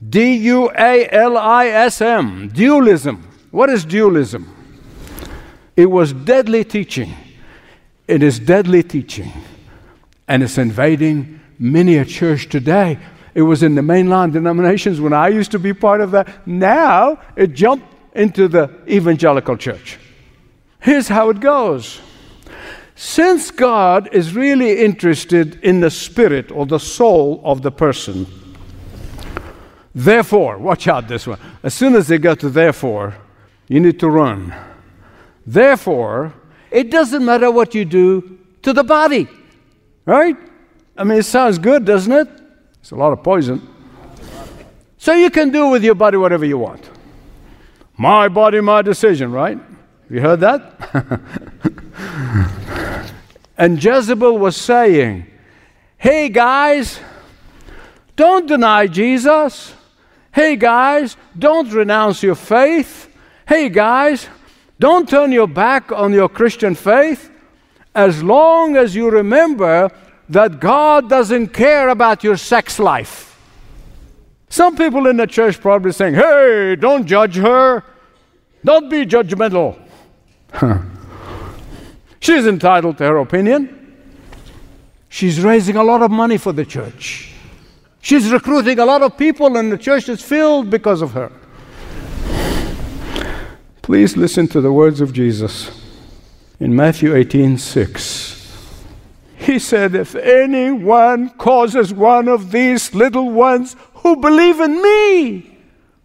D 0.08 0.34
U 0.34 0.70
A 0.70 1.08
L 1.10 1.36
I 1.36 1.66
S 1.66 2.00
M, 2.00 2.48
dualism. 2.48 3.26
What 3.50 3.68
is 3.68 3.84
dualism? 3.84 4.48
It 5.76 5.86
was 5.86 6.12
deadly 6.12 6.64
teaching. 6.64 7.14
It 8.08 8.22
is 8.22 8.38
deadly 8.38 8.82
teaching. 8.82 9.32
And 10.26 10.42
it's 10.42 10.58
invading 10.58 11.40
many 11.58 11.96
a 11.96 12.04
church 12.04 12.48
today. 12.48 12.98
It 13.34 13.42
was 13.42 13.62
in 13.62 13.74
the 13.74 13.82
mainline 13.82 14.32
denominations 14.32 15.00
when 15.00 15.12
I 15.12 15.28
used 15.28 15.50
to 15.52 15.58
be 15.58 15.72
part 15.72 16.00
of 16.00 16.10
that. 16.12 16.46
Now 16.46 17.20
it 17.36 17.52
jumped 17.52 17.86
into 18.14 18.48
the 18.48 18.70
evangelical 18.88 19.56
church. 19.56 19.98
Here's 20.80 21.08
how 21.08 21.30
it 21.30 21.40
goes. 21.40 22.00
Since 22.94 23.50
God 23.50 24.08
is 24.12 24.34
really 24.34 24.80
interested 24.80 25.62
in 25.62 25.80
the 25.80 25.90
spirit 25.90 26.50
or 26.50 26.66
the 26.66 26.80
soul 26.80 27.40
of 27.44 27.62
the 27.62 27.70
person, 27.70 28.26
Therefore, 29.94 30.58
watch 30.58 30.86
out 30.86 31.08
this 31.08 31.26
one. 31.26 31.38
As 31.62 31.74
soon 31.74 31.94
as 31.94 32.08
they 32.08 32.18
go 32.18 32.34
to 32.34 32.48
therefore, 32.48 33.16
you 33.68 33.80
need 33.80 33.98
to 34.00 34.08
run. 34.08 34.54
Therefore, 35.46 36.32
it 36.70 36.90
doesn't 36.90 37.24
matter 37.24 37.50
what 37.50 37.74
you 37.74 37.84
do 37.84 38.38
to 38.62 38.72
the 38.72 38.84
body. 38.84 39.28
Right? 40.04 40.36
I 40.96 41.04
mean, 41.04 41.18
it 41.18 41.24
sounds 41.24 41.58
good, 41.58 41.84
doesn't 41.84 42.12
it? 42.12 42.28
It's 42.80 42.92
a 42.92 42.96
lot 42.96 43.12
of 43.12 43.22
poison. 43.22 43.66
So 44.98 45.14
you 45.14 45.30
can 45.30 45.50
do 45.50 45.68
with 45.68 45.82
your 45.82 45.94
body 45.94 46.16
whatever 46.16 46.44
you 46.44 46.58
want. 46.58 46.88
My 47.96 48.28
body, 48.28 48.60
my 48.60 48.82
decision, 48.82 49.32
right? 49.32 49.58
You 50.08 50.20
heard 50.20 50.40
that? 50.40 50.74
and 53.56 53.82
Jezebel 53.82 54.38
was 54.38 54.56
saying, 54.56 55.26
Hey 55.96 56.28
guys, 56.28 56.98
don't 58.16 58.46
deny 58.46 58.86
Jesus. 58.86 59.74
Hey 60.32 60.56
guys, 60.56 61.16
don't 61.36 61.72
renounce 61.72 62.22
your 62.22 62.36
faith. 62.36 63.08
Hey 63.48 63.68
guys, 63.68 64.28
don't 64.78 65.08
turn 65.08 65.32
your 65.32 65.48
back 65.48 65.90
on 65.90 66.12
your 66.12 66.28
Christian 66.28 66.74
faith 66.74 67.30
as 67.94 68.22
long 68.22 68.76
as 68.76 68.94
you 68.94 69.10
remember 69.10 69.90
that 70.28 70.60
God 70.60 71.08
doesn't 71.08 71.48
care 71.48 71.88
about 71.88 72.22
your 72.22 72.36
sex 72.36 72.78
life. 72.78 73.36
Some 74.48 74.76
people 74.76 75.06
in 75.08 75.16
the 75.16 75.26
church 75.26 75.60
probably 75.60 75.92
saying, 75.92 76.14
hey, 76.14 76.76
don't 76.76 77.06
judge 77.06 77.36
her. 77.36 77.84
Don't 78.64 78.88
be 78.88 79.04
judgmental. 79.06 79.78
She's 82.20 82.46
entitled 82.46 82.98
to 82.98 83.04
her 83.04 83.18
opinion. 83.18 83.96
She's 85.08 85.40
raising 85.40 85.76
a 85.76 85.82
lot 85.82 86.02
of 86.02 86.10
money 86.10 86.38
for 86.38 86.52
the 86.52 86.64
church. 86.64 87.29
She's 88.00 88.30
recruiting 88.30 88.78
a 88.78 88.84
lot 88.84 89.02
of 89.02 89.16
people, 89.16 89.56
and 89.56 89.70
the 89.70 89.78
church 89.78 90.08
is 90.08 90.22
filled 90.22 90.70
because 90.70 91.02
of 91.02 91.12
her. 91.12 91.30
Please 93.82 94.16
listen 94.16 94.48
to 94.48 94.60
the 94.60 94.72
words 94.72 95.00
of 95.00 95.12
Jesus 95.12 95.70
in 96.58 96.74
Matthew 96.74 97.14
18 97.14 97.58
6. 97.58 98.36
He 99.36 99.58
said, 99.58 99.94
If 99.94 100.14
anyone 100.14 101.30
causes 101.30 101.92
one 101.92 102.28
of 102.28 102.52
these 102.52 102.94
little 102.94 103.30
ones 103.30 103.76
who 103.94 104.16
believe 104.16 104.60
in 104.60 104.82
me, 104.82 105.58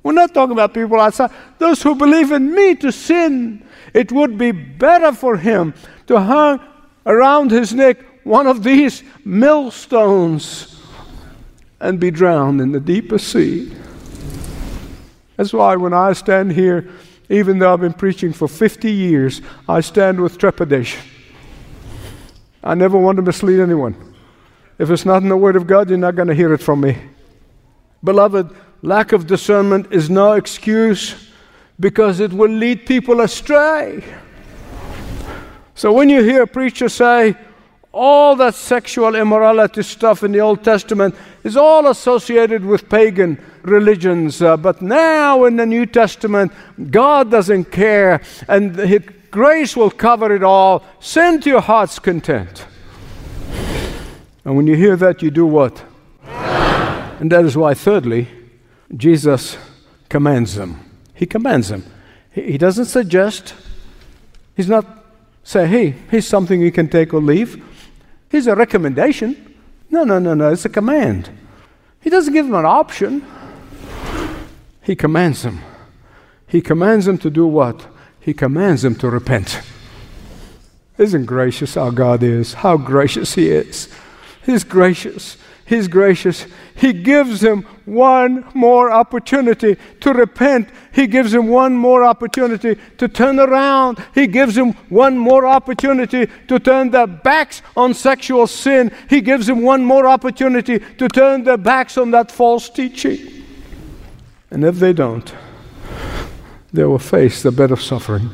We're 0.03 0.13
not 0.13 0.35
talking 0.35 0.51
about 0.51 0.73
people 0.73 0.99
outside. 0.99 1.31
Those 1.57 1.81
who 1.81 1.95
believe 1.95 2.31
in 2.31 2.53
me 2.53 2.75
to 2.75 2.91
sin. 2.91 3.65
It 3.91 4.11
would 4.11 4.37
be 4.37 4.51
better 4.51 5.11
for 5.11 5.35
him 5.37 5.73
to 6.05 6.21
hang 6.21 6.59
around 7.07 7.49
his 7.49 7.73
neck 7.73 7.97
one 8.23 8.45
of 8.45 8.61
these 8.61 9.03
millstones 9.23 10.74
and 11.85 11.99
be 11.99 12.09
drowned 12.09 12.59
in 12.59 12.71
the 12.71 12.79
deepest 12.79 13.31
sea. 13.31 13.71
That's 15.37 15.53
why 15.53 15.75
when 15.75 15.93
I 15.93 16.13
stand 16.13 16.53
here, 16.53 16.89
even 17.29 17.59
though 17.59 17.73
I've 17.73 17.81
been 17.81 17.93
preaching 17.93 18.33
for 18.33 18.47
50 18.47 18.91
years, 18.91 19.41
I 19.69 19.81
stand 19.81 20.19
with 20.19 20.37
trepidation. 20.39 21.01
I 22.63 22.73
never 22.73 22.97
want 22.97 23.17
to 23.17 23.21
mislead 23.21 23.59
anyone. 23.59 24.13
If 24.79 24.89
it's 24.89 25.05
not 25.05 25.21
in 25.21 25.29
the 25.29 25.37
Word 25.37 25.55
of 25.55 25.67
God, 25.67 25.89
you're 25.89 25.99
not 25.99 26.15
going 26.15 26.27
to 26.27 26.33
hear 26.33 26.53
it 26.53 26.61
from 26.61 26.81
me. 26.81 26.97
Beloved, 28.03 28.49
lack 28.81 29.11
of 29.11 29.27
discernment 29.27 29.91
is 29.91 30.09
no 30.09 30.33
excuse 30.33 31.29
because 31.79 32.19
it 32.19 32.33
will 32.33 32.49
lead 32.49 32.87
people 32.87 33.21
astray. 33.21 34.03
So 35.75 35.93
when 35.93 36.09
you 36.09 36.23
hear 36.23 36.43
a 36.43 36.47
preacher 36.47 36.89
say, 36.89 37.35
all 37.95 38.35
that 38.35 38.53
sexual 38.53 39.15
immorality 39.15 39.81
stuff 39.81 40.21
in 40.21 40.33
the 40.33 40.41
Old 40.41 40.65
Testament 40.65 41.15
is 41.45 41.55
all 41.55 41.87
associated 41.87 42.65
with 42.65 42.89
pagan 42.89 43.41
religions. 43.61 44.41
Uh, 44.41 44.57
but 44.57 44.81
now 44.81 45.45
in 45.45 45.55
the 45.55 45.65
New 45.65 45.85
Testament, 45.85 46.51
God 46.91 47.31
doesn't 47.31 47.71
care, 47.71 48.21
and 48.49 48.75
His 48.75 49.03
grace 49.31 49.77
will 49.77 49.89
cover 49.89 50.35
it 50.35 50.43
all. 50.43 50.83
Send 50.99 51.43
to 51.43 51.49
your 51.49 51.61
heart's 51.61 51.97
content. 51.97 52.65
And 54.43 54.57
when 54.57 54.67
you 54.67 54.75
hear 54.75 54.97
that, 54.97 55.21
you 55.21 55.31
do 55.31 55.45
what? 55.45 55.81
And 56.27 57.31
that 57.31 57.45
is 57.45 57.55
why, 57.55 57.75
thirdly, 57.75 58.27
Jesus 58.95 59.57
commands 60.09 60.55
them. 60.55 60.81
He 61.13 61.25
commands 61.25 61.69
them. 61.69 61.85
He 62.29 62.57
doesn't 62.57 62.85
suggest, 62.85 63.55
He's 64.53 64.67
not 64.67 64.85
saying, 65.45 65.71
hey, 65.71 65.95
here's 66.11 66.27
something 66.27 66.59
you 66.59 66.73
can 66.73 66.89
take 66.89 67.13
or 67.13 67.21
leave. 67.21 67.63
Here's 68.35 68.47
a 68.47 68.55
recommendation. 68.55 69.55
No, 69.89 70.03
no, 70.03 70.19
no, 70.19 70.33
no, 70.33 70.51
it's 70.51 70.65
a 70.65 70.69
command. 70.69 71.29
He 72.01 72.09
doesn't 72.09 72.33
give 72.33 72.47
them 72.47 72.55
an 72.55 72.65
option. 72.65 73.25
He 74.81 74.93
commands 74.93 75.43
them. 75.43 75.61
He 76.45 76.59
commands 76.59 77.05
them 77.05 77.17
to 77.19 77.29
do 77.29 77.47
what? 77.47 77.87
He 78.19 78.33
commands 78.33 78.81
them 78.81 78.95
to 78.95 79.09
repent. 79.09 79.61
Isn't 80.97 81.27
gracious 81.27 81.77
our 81.77 81.93
God 81.93 82.23
is? 82.23 82.55
How 82.55 82.75
gracious 82.75 83.35
He 83.35 83.47
is. 83.47 83.87
He's 84.45 84.65
gracious. 84.65 85.37
He's 85.67 85.87
gracious. 85.87 86.45
He 86.75 86.93
gives 86.93 87.41
him 87.41 87.63
one 87.85 88.45
more 88.53 88.91
opportunity 88.91 89.77
to 90.01 90.13
repent. 90.13 90.69
He 90.91 91.07
gives 91.07 91.33
him 91.33 91.47
one 91.47 91.73
more 91.73 92.03
opportunity 92.03 92.77
to 92.99 93.07
turn 93.07 93.39
around. 93.39 93.97
He 94.13 94.27
gives 94.27 94.55
him 94.55 94.73
one 94.89 95.17
more 95.17 95.47
opportunity 95.47 96.29
to 96.47 96.59
turn 96.59 96.91
their 96.91 97.07
backs 97.07 97.63
on 97.75 97.95
sexual 97.95 98.45
sin. 98.45 98.91
He 99.09 99.21
gives 99.21 99.49
him 99.49 99.63
one 99.63 99.83
more 99.83 100.07
opportunity 100.07 100.77
to 100.77 101.07
turn 101.07 101.43
their 101.43 101.57
backs 101.57 101.97
on 101.97 102.11
that 102.11 102.31
false 102.31 102.69
teaching. 102.69 103.43
And 104.51 104.63
if 104.63 104.75
they 104.75 104.93
don't, 104.93 105.33
they 106.71 106.83
will 106.83 106.99
face 106.99 107.41
the 107.41 107.51
bed 107.51 107.71
of 107.71 107.81
suffering. 107.81 108.29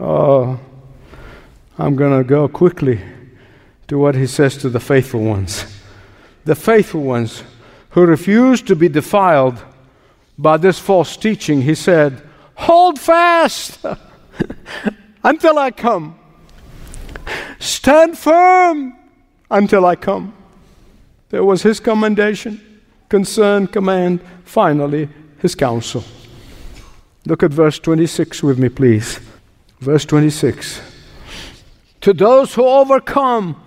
Oh, 0.00 0.58
I'm 1.78 1.94
going 1.94 2.18
to 2.18 2.24
go 2.24 2.48
quickly 2.48 3.00
to 3.88 3.98
what 3.98 4.14
he 4.14 4.26
says 4.26 4.56
to 4.58 4.68
the 4.68 4.80
faithful 4.80 5.22
ones. 5.22 5.64
The 6.44 6.54
faithful 6.54 7.02
ones 7.02 7.42
who 7.90 8.04
refuse 8.04 8.62
to 8.62 8.76
be 8.76 8.88
defiled 8.88 9.62
by 10.38 10.56
this 10.56 10.78
false 10.78 11.16
teaching, 11.16 11.62
he 11.62 11.74
said, 11.74 12.22
Hold 12.56 12.98
fast 12.98 13.78
until 15.24 15.58
I 15.58 15.70
come. 15.70 16.18
Stand 17.58 18.18
firm 18.18 18.96
until 19.50 19.86
I 19.86 19.96
come. 19.96 20.34
There 21.30 21.44
was 21.44 21.62
his 21.62 21.80
commendation, 21.80 22.80
concern, 23.08 23.66
command, 23.66 24.20
finally, 24.44 25.08
his 25.38 25.54
counsel. 25.54 26.04
Look 27.24 27.42
at 27.42 27.50
verse 27.50 27.78
26 27.78 28.42
with 28.42 28.58
me, 28.58 28.68
please. 28.68 29.20
Verse 29.80 30.04
26. 30.04 30.80
To 32.02 32.12
those 32.12 32.54
who 32.54 32.64
overcome, 32.64 33.60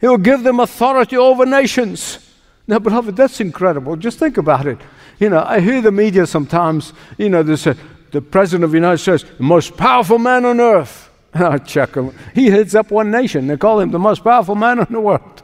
He'll 0.00 0.18
give 0.18 0.42
them 0.42 0.60
authority 0.60 1.16
over 1.16 1.44
nations. 1.44 2.18
Now, 2.66 2.78
beloved, 2.78 3.16
that's 3.16 3.40
incredible. 3.40 3.96
Just 3.96 4.18
think 4.18 4.36
about 4.36 4.66
it. 4.66 4.78
You 5.18 5.30
know, 5.30 5.42
I 5.42 5.60
hear 5.60 5.80
the 5.80 5.90
media 5.90 6.26
sometimes, 6.26 6.92
you 7.16 7.28
know, 7.28 7.42
they 7.42 7.56
say, 7.56 7.74
the 8.10 8.22
President 8.22 8.64
of 8.64 8.70
the 8.70 8.76
United 8.76 8.98
States, 8.98 9.24
the 9.36 9.42
most 9.42 9.76
powerful 9.76 10.18
man 10.18 10.44
on 10.44 10.60
earth. 10.60 11.06
And 11.34 11.44
I 11.44 11.58
check 11.58 11.94
him. 11.94 12.14
He 12.34 12.46
heads 12.46 12.74
up 12.74 12.90
one 12.90 13.10
nation. 13.10 13.48
They 13.48 13.58
call 13.58 13.80
him 13.80 13.90
the 13.90 13.98
most 13.98 14.24
powerful 14.24 14.54
man 14.54 14.78
in 14.78 14.86
the 14.90 15.00
world. 15.00 15.42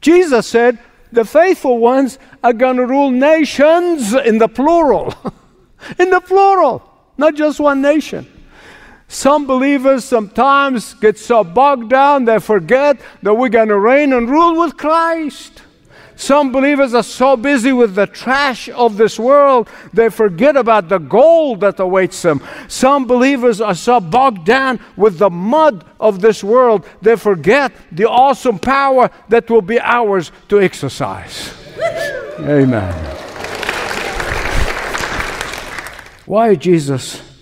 Jesus 0.00 0.48
said, 0.48 0.80
the 1.12 1.24
faithful 1.24 1.78
ones 1.78 2.18
are 2.42 2.52
going 2.52 2.76
to 2.76 2.86
rule 2.86 3.10
nations 3.10 4.12
in 4.12 4.38
the 4.38 4.48
plural. 4.48 5.14
in 5.98 6.10
the 6.10 6.20
plural, 6.20 6.82
not 7.16 7.36
just 7.36 7.60
one 7.60 7.80
nation. 7.80 8.26
Some 9.14 9.46
believers 9.46 10.04
sometimes 10.04 10.94
get 10.94 11.16
so 11.16 11.44
bogged 11.44 11.88
down 11.88 12.24
they 12.24 12.40
forget 12.40 13.00
that 13.22 13.32
we're 13.32 13.48
going 13.48 13.68
to 13.68 13.78
reign 13.78 14.12
and 14.12 14.28
rule 14.28 14.58
with 14.58 14.76
Christ. 14.76 15.62
Some 16.16 16.50
believers 16.50 16.94
are 16.94 17.04
so 17.04 17.36
busy 17.36 17.72
with 17.72 17.94
the 17.94 18.08
trash 18.08 18.68
of 18.70 18.96
this 18.96 19.16
world, 19.16 19.68
they 19.92 20.08
forget 20.08 20.56
about 20.56 20.88
the 20.88 20.98
gold 20.98 21.60
that 21.60 21.78
awaits 21.78 22.22
them. 22.22 22.42
Some 22.66 23.06
believers 23.06 23.60
are 23.60 23.76
so 23.76 24.00
bogged 24.00 24.44
down 24.44 24.80
with 24.96 25.18
the 25.18 25.30
mud 25.30 25.84
of 26.00 26.20
this 26.20 26.42
world, 26.42 26.84
they 27.00 27.14
forget 27.14 27.70
the 27.92 28.08
awesome 28.08 28.58
power 28.58 29.10
that 29.28 29.48
will 29.48 29.62
be 29.62 29.78
ours 29.78 30.32
to 30.48 30.60
exercise. 30.60 31.54
Amen. 32.40 32.92
Why 36.26 36.56
Jesus 36.56 37.33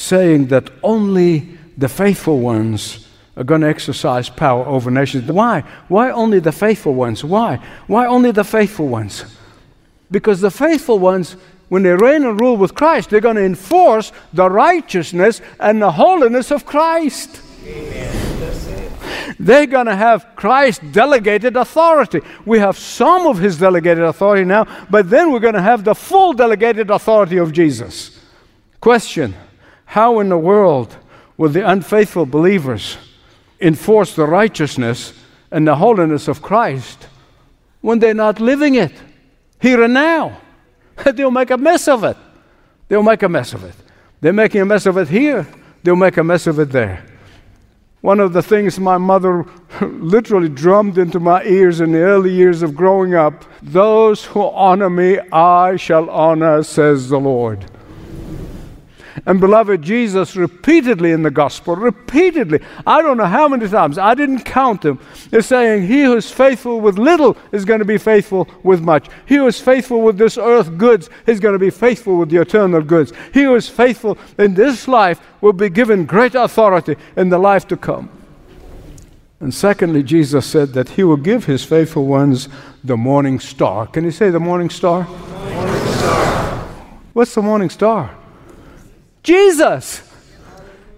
saying 0.00 0.46
that 0.46 0.70
only 0.82 1.58
the 1.76 1.88
faithful 1.88 2.40
ones 2.40 3.06
are 3.36 3.44
going 3.44 3.60
to 3.60 3.68
exercise 3.68 4.28
power 4.28 4.64
over 4.64 4.90
nations. 4.90 5.30
Why? 5.30 5.60
Why 5.88 6.10
only 6.10 6.40
the 6.40 6.52
faithful 6.52 6.94
ones? 6.94 7.22
Why? 7.22 7.56
Why 7.86 8.06
only 8.06 8.32
the 8.32 8.44
faithful 8.44 8.88
ones? 8.88 9.24
Because 10.10 10.40
the 10.40 10.50
faithful 10.50 10.98
ones, 10.98 11.36
when 11.68 11.82
they 11.82 11.94
reign 11.94 12.24
and 12.24 12.40
rule 12.40 12.56
with 12.56 12.74
Christ, 12.74 13.10
they're 13.10 13.20
going 13.20 13.36
to 13.36 13.44
enforce 13.44 14.10
the 14.32 14.48
righteousness 14.50 15.40
and 15.60 15.80
the 15.80 15.92
holiness 15.92 16.50
of 16.50 16.64
Christ. 16.64 17.42
Amen. 17.66 18.30
They're 19.38 19.66
going 19.66 19.86
to 19.86 19.96
have 19.96 20.26
Christ 20.34 20.80
delegated 20.92 21.56
authority. 21.56 22.20
We 22.44 22.58
have 22.58 22.76
some 22.76 23.26
of 23.26 23.38
his 23.38 23.58
delegated 23.58 24.04
authority 24.04 24.44
now, 24.44 24.66
but 24.90 25.08
then 25.08 25.30
we're 25.30 25.40
going 25.40 25.54
to 25.54 25.62
have 25.62 25.84
the 25.84 25.94
full 25.94 26.32
delegated 26.32 26.90
authority 26.90 27.36
of 27.36 27.52
Jesus. 27.52 28.18
Question 28.80 29.34
how 29.90 30.20
in 30.20 30.28
the 30.28 30.38
world 30.38 30.96
will 31.36 31.48
the 31.48 31.68
unfaithful 31.68 32.24
believers 32.24 32.96
enforce 33.60 34.14
the 34.14 34.24
righteousness 34.24 35.12
and 35.50 35.66
the 35.66 35.74
holiness 35.74 36.28
of 36.28 36.40
Christ 36.40 37.08
when 37.80 37.98
they're 37.98 38.14
not 38.14 38.38
living 38.38 38.76
it 38.76 38.92
here 39.60 39.82
and 39.82 39.92
now? 39.92 40.40
They'll 41.12 41.32
make 41.32 41.50
a 41.50 41.58
mess 41.58 41.88
of 41.88 42.04
it. 42.04 42.16
They'll 42.86 43.02
make 43.02 43.24
a 43.24 43.28
mess 43.28 43.52
of 43.52 43.64
it. 43.64 43.74
They're 44.20 44.32
making 44.32 44.60
a 44.60 44.64
mess 44.64 44.86
of 44.86 44.96
it 44.96 45.08
here, 45.08 45.44
they'll 45.82 45.96
make 45.96 46.18
a 46.18 46.24
mess 46.24 46.46
of 46.46 46.60
it 46.60 46.70
there. 46.70 47.04
One 48.00 48.20
of 48.20 48.32
the 48.32 48.42
things 48.42 48.78
my 48.78 48.96
mother 48.96 49.44
literally 49.80 50.50
drummed 50.50 50.98
into 50.98 51.18
my 51.18 51.42
ears 51.42 51.80
in 51.80 51.90
the 51.90 51.98
early 51.98 52.32
years 52.32 52.62
of 52.62 52.76
growing 52.76 53.14
up 53.14 53.44
those 53.60 54.24
who 54.24 54.42
honor 54.42 54.88
me, 54.88 55.18
I 55.32 55.74
shall 55.76 56.08
honor, 56.10 56.62
says 56.62 57.08
the 57.08 57.18
Lord. 57.18 57.68
And 59.26 59.38
beloved, 59.40 59.82
Jesus 59.82 60.34
repeatedly 60.34 61.12
in 61.12 61.22
the 61.22 61.30
gospel, 61.30 61.76
repeatedly, 61.76 62.60
I 62.86 63.02
don't 63.02 63.18
know 63.18 63.26
how 63.26 63.48
many 63.48 63.68
times, 63.68 63.98
I 63.98 64.14
didn't 64.14 64.44
count 64.44 64.82
them, 64.82 64.98
is 65.30 65.46
saying, 65.46 65.86
He 65.86 66.04
who 66.04 66.16
is 66.16 66.30
faithful 66.30 66.80
with 66.80 66.98
little 66.98 67.36
is 67.52 67.64
going 67.64 67.80
to 67.80 67.84
be 67.84 67.98
faithful 67.98 68.48
with 68.62 68.80
much. 68.80 69.08
He 69.26 69.36
who 69.36 69.46
is 69.46 69.60
faithful 69.60 70.00
with 70.00 70.16
this 70.16 70.38
earth 70.38 70.78
goods 70.78 71.10
is 71.26 71.40
going 71.40 71.52
to 71.52 71.58
be 71.58 71.70
faithful 71.70 72.16
with 72.16 72.30
the 72.30 72.40
eternal 72.40 72.82
goods. 72.82 73.12
He 73.34 73.42
who 73.42 73.54
is 73.54 73.68
faithful 73.68 74.16
in 74.38 74.54
this 74.54 74.88
life 74.88 75.20
will 75.40 75.52
be 75.52 75.68
given 75.68 76.06
great 76.06 76.34
authority 76.34 76.96
in 77.16 77.28
the 77.28 77.38
life 77.38 77.68
to 77.68 77.76
come. 77.76 78.10
And 79.40 79.54
secondly, 79.54 80.02
Jesus 80.02 80.46
said 80.46 80.74
that 80.74 80.90
He 80.90 81.04
will 81.04 81.16
give 81.16 81.46
His 81.46 81.64
faithful 81.64 82.06
ones 82.06 82.48
the 82.84 82.96
morning 82.96 83.40
star. 83.40 83.86
Can 83.86 84.04
you 84.04 84.10
say 84.10 84.30
the 84.30 84.40
morning 84.40 84.70
star? 84.70 85.04
Morning 85.04 85.92
star. 85.92 86.58
What's 87.12 87.34
the 87.34 87.42
morning 87.42 87.70
star? 87.70 88.19
Jesus. 89.22 90.02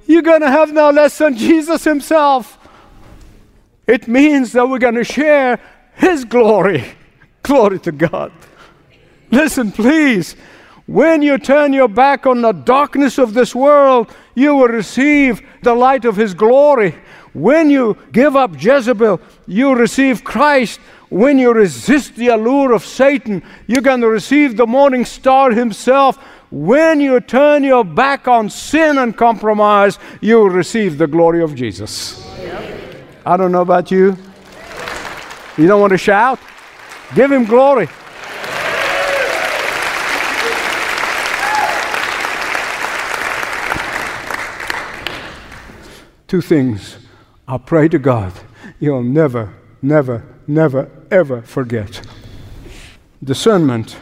You're 0.07 0.23
going 0.23 0.41
to 0.41 0.51
have 0.51 0.73
no 0.73 0.91
less 0.91 1.19
than 1.19 1.37
Jesus 1.37 1.85
Himself. 1.85 2.59
It 3.87 4.09
means 4.09 4.53
that 4.53 4.69
we're 4.69 4.79
going 4.79 4.95
to 4.95 5.05
share 5.05 5.61
His 5.95 6.25
glory. 6.25 6.85
Glory 7.43 7.79
to 7.81 7.93
God. 7.93 8.33
Listen, 9.31 9.73
please. 9.73 10.37
When 10.87 11.23
you 11.23 11.39
turn 11.39 11.73
your 11.73 11.89
back 11.89 12.27
on 12.27 12.43
the 12.43 12.53
darkness 12.53 13.19
of 13.19 13.35
this 13.35 13.55
world, 13.55 14.13
you 14.35 14.55
will 14.57 14.69
receive 14.69 15.41
the 15.63 15.75
light 15.75 16.05
of 16.05 16.17
His 16.17 16.35
glory. 16.35 16.95
When 17.33 17.71
you 17.71 17.97
give 18.13 18.37
up 18.37 18.63
Jezebel, 18.63 19.21
you 19.47 19.75
receive 19.75 20.23
Christ. 20.23 20.81
When 21.09 21.39
you 21.39 21.53
resist 21.53 22.17
the 22.17 22.29
allure 22.29 22.73
of 22.73 22.85
Satan, 22.85 23.43
you're 23.67 23.83
going 23.83 24.01
to 24.01 24.09
receive 24.09 24.57
the 24.57 24.67
morning 24.67 25.05
star 25.05 25.51
himself. 25.51 26.19
When 26.53 27.01
you 27.01 27.19
turn 27.21 27.65
your 27.65 27.83
back 27.83 28.29
on 28.29 28.51
sin 28.51 28.99
and 28.99 29.17
compromise, 29.17 29.99
you 30.21 30.37
will 30.37 30.51
receive 30.51 30.99
the 30.99 31.07
glory 31.07 31.43
of 31.43 31.55
Jesus. 31.55 32.23
I 33.25 33.38
don't 33.38 33.53
know 33.53 33.62
about 33.62 33.91
you. 33.91 34.19
You 35.57 35.67
don't 35.67 35.81
want 35.81 35.93
to 35.93 35.99
shout? 35.99 36.38
Give 37.15 37.33
him 37.33 37.47
glory. 37.47 37.88
Two 46.29 46.43
things. 46.43 46.99
I 47.49 47.57
pray 47.57 47.88
to 47.88 47.99
God 47.99 48.35
you'll 48.79 49.03
never, 49.03 49.55
never, 49.81 50.25
never, 50.47 50.91
ever 51.11 51.41
forget. 51.43 52.03
Discernment 53.25 53.97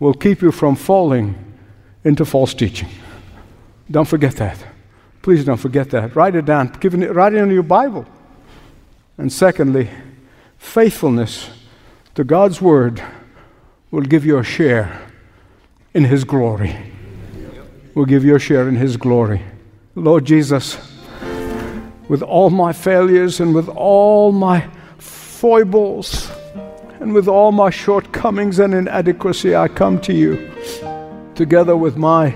will 0.00 0.12
keep 0.12 0.42
you 0.42 0.52
from 0.52 0.76
falling 0.76 1.51
into 2.04 2.24
false 2.24 2.54
teaching. 2.54 2.88
Don't 3.90 4.08
forget 4.08 4.36
that. 4.36 4.64
Please 5.22 5.44
don't 5.44 5.58
forget 5.58 5.90
that. 5.90 6.16
Write 6.16 6.34
it 6.34 6.44
down. 6.44 6.68
Give 6.80 6.94
it, 6.94 7.12
write 7.14 7.34
it 7.34 7.38
in 7.38 7.50
your 7.50 7.62
Bible. 7.62 8.06
And 9.18 9.32
secondly, 9.32 9.88
faithfulness 10.58 11.50
to 12.14 12.24
God's 12.24 12.60
word 12.60 13.02
will 13.90 14.02
give 14.02 14.24
you 14.24 14.38
a 14.38 14.44
share 14.44 15.00
in 15.94 16.04
His 16.04 16.24
glory. 16.24 16.76
Will 17.94 18.06
give 18.06 18.24
you 18.24 18.34
a 18.34 18.38
share 18.38 18.68
in 18.68 18.76
His 18.76 18.96
glory. 18.96 19.42
Lord 19.94 20.24
Jesus, 20.24 20.78
with 22.08 22.22
all 22.22 22.50
my 22.50 22.72
failures 22.72 23.38
and 23.38 23.54
with 23.54 23.68
all 23.68 24.32
my 24.32 24.66
foibles 24.98 26.30
and 27.00 27.12
with 27.12 27.28
all 27.28 27.52
my 27.52 27.70
shortcomings 27.70 28.58
and 28.58 28.74
inadequacy, 28.74 29.54
I 29.54 29.68
come 29.68 30.00
to 30.02 30.12
you 30.12 30.50
together 31.34 31.76
with 31.76 31.96
my 31.96 32.34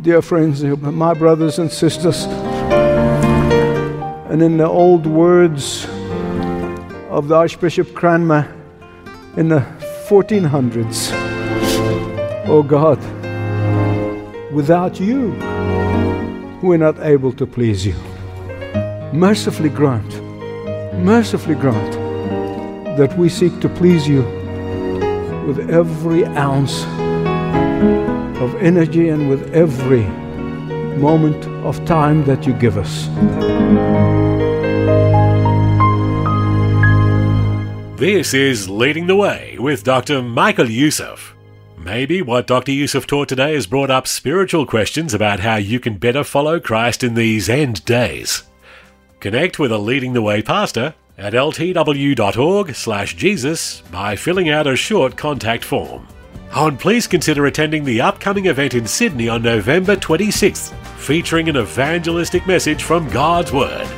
dear 0.00 0.22
friends, 0.22 0.62
my 0.62 1.14
brothers 1.14 1.58
and 1.58 1.70
sisters. 1.70 2.24
And 4.30 4.42
in 4.42 4.56
the 4.56 4.68
old 4.68 5.06
words 5.06 5.86
of 7.10 7.28
the 7.28 7.34
Archbishop 7.34 7.94
Cranmer 7.94 8.52
in 9.36 9.48
the 9.48 9.60
1400s, 10.08 11.10
oh 12.46 12.62
God, 12.62 12.98
without 14.52 15.00
you, 15.00 15.30
we're 16.62 16.78
not 16.78 16.98
able 17.00 17.32
to 17.32 17.46
please 17.46 17.84
you 17.84 17.94
mercifully 19.12 19.68
grant, 19.68 20.12
mercifully 20.98 21.54
grant 21.54 21.92
that 22.98 23.16
we 23.16 23.28
seek 23.28 23.60
to 23.60 23.68
please 23.68 24.08
you 24.08 24.22
with 25.46 25.70
every 25.70 26.24
ounce 26.26 26.84
of 28.36 28.54
energy 28.56 29.08
and 29.08 29.28
with 29.28 29.52
every 29.54 30.04
moment 30.96 31.46
of 31.64 31.84
time 31.84 32.24
that 32.24 32.46
you 32.46 32.52
give 32.52 32.76
us. 32.76 33.08
This 37.98 38.34
is 38.34 38.68
Leading 38.68 39.06
the 39.06 39.16
Way 39.16 39.56
with 39.58 39.84
Dr. 39.84 40.20
Michael 40.20 40.68
Youssef. 40.68 41.34
Maybe 41.78 42.22
what 42.22 42.46
Dr. 42.46 42.72
Youssef 42.72 43.06
taught 43.06 43.28
today 43.28 43.54
has 43.54 43.66
brought 43.66 43.90
up 43.90 44.06
spiritual 44.06 44.66
questions 44.66 45.14
about 45.14 45.40
how 45.40 45.56
you 45.56 45.78
can 45.78 45.98
better 45.98 46.24
follow 46.24 46.58
Christ 46.58 47.04
in 47.04 47.14
these 47.14 47.48
end 47.48 47.84
days. 47.84 48.42
Connect 49.20 49.58
with 49.58 49.70
a 49.70 49.78
Leading 49.78 50.12
the 50.12 50.22
Way 50.22 50.42
pastor 50.42 50.94
at 51.16 51.34
ltw.org 51.34 52.74
slash 52.74 53.14
Jesus 53.16 53.82
by 53.92 54.16
filling 54.16 54.48
out 54.48 54.66
a 54.66 54.76
short 54.76 55.16
contact 55.16 55.64
form. 55.64 56.08
And 56.56 56.78
please 56.78 57.06
consider 57.06 57.46
attending 57.46 57.84
the 57.84 58.00
upcoming 58.00 58.46
event 58.46 58.74
in 58.74 58.86
Sydney 58.86 59.28
on 59.28 59.42
November 59.42 59.96
26th, 59.96 60.72
featuring 60.98 61.48
an 61.48 61.56
evangelistic 61.56 62.46
message 62.46 62.84
from 62.84 63.08
God's 63.08 63.52
Word. 63.52 63.88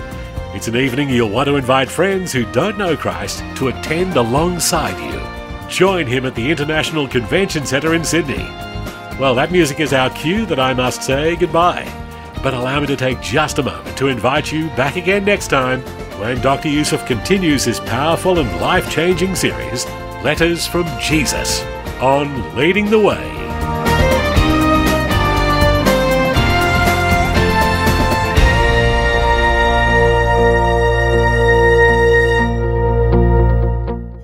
It's 0.55 0.69
an 0.69 0.77
evening 0.77 1.11
you'll 1.11 1.29
want 1.29 1.49
to 1.49 1.57
invite 1.57 1.91
friends 1.91 2.33
who 2.33 2.51
don't 2.53 2.79
know 2.79 2.97
Christ 2.97 3.45
to 3.57 3.69
attend 3.69 4.17
alongside 4.17 4.99
you. 5.13 5.69
Join 5.69 6.07
him 6.07 6.25
at 6.25 6.35
the 6.35 6.51
International 6.51 7.07
Convention 7.07 7.67
Centre 7.67 7.95
in 7.95 8.05
Sydney. 8.05 8.47
Well, 9.19 9.35
that 9.35 9.53
music 9.53 9.81
is 9.81 9.93
our 9.93 10.09
cue 10.11 10.47
that 10.47 10.61
I 10.61 10.73
must 10.73 11.03
say 11.03 11.37
goodbye 11.37 12.05
but 12.43 12.55
allow 12.55 12.79
me 12.79 12.87
to 12.87 12.97
take 12.97 13.21
just 13.21 13.59
a 13.59 13.63
moment 13.63 13.99
to 13.99 14.07
invite 14.07 14.53
you 14.53 14.69
back 14.77 14.95
again 14.95 15.25
next 15.25 15.49
time 15.49 15.81
when 16.21 16.41
Dr. 16.41 16.69
Youssef 16.69 17.05
continues 17.05 17.65
his 17.65 17.81
powerful 17.81 18.39
and 18.39 18.61
life 18.61 18.89
changing 18.89 19.35
series, 19.35 19.85
Letters 20.23 20.67
from 20.67 20.87
Jesus, 21.01 21.61
on 22.01 22.57
Leading 22.57 22.91
the 22.91 22.99
Way. 22.99 23.33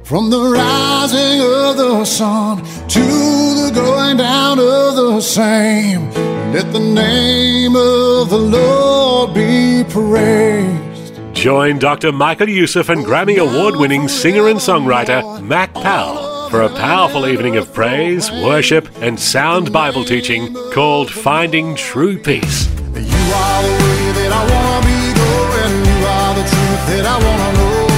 From 0.05 0.29
the 0.29 0.43
rising 0.43 1.41
of 1.41 1.77
the 1.79 2.05
sun 2.05 2.59
to 2.89 3.01
the 3.01 3.73
going 3.75 4.19
down 4.19 4.59
of 4.59 4.97
the 4.97 5.21
same, 5.23 6.11
let 6.53 6.71
the 6.73 6.81
name 6.81 7.75
of 7.75 8.29
the 8.29 8.37
Lord 8.37 9.33
be 9.33 9.85
praised. 9.89 11.15
Join 11.33 11.79
Dr. 11.79 12.13
Michael 12.13 12.51
Youssef 12.51 12.91
and 12.91 13.07
Grammy 13.07 13.39
Award 13.39 13.77
winning 13.77 14.07
singer 14.09 14.49
and 14.49 14.59
songwriter 14.59 15.43
Mac 15.43 15.73
Powell 15.73 16.32
for 16.53 16.61
a 16.61 16.69
powerful 16.69 17.27
evening 17.27 17.57
of 17.57 17.73
praise, 17.73 18.31
worship, 18.31 18.87
and 19.01 19.19
sound 19.19 19.73
Bible 19.73 20.05
teaching 20.05 20.53
called 20.71 21.11
Finding 21.11 21.75
True 21.75 22.19
Peace. 22.19 22.69
You 22.69 23.23
are 23.41 23.62
the 23.62 23.73
way 23.81 24.03
that 24.21 24.31
I 24.31 24.43
want 24.53 24.69
to 24.77 24.81
be 24.85 25.01
going. 25.17 25.75
You 25.88 25.99
are 26.05 26.35
the 26.35 26.43
truth 26.43 26.83
that 26.93 27.07
I 27.09 27.17
want 27.25 27.41
to 27.41 27.51
know. 27.57 27.88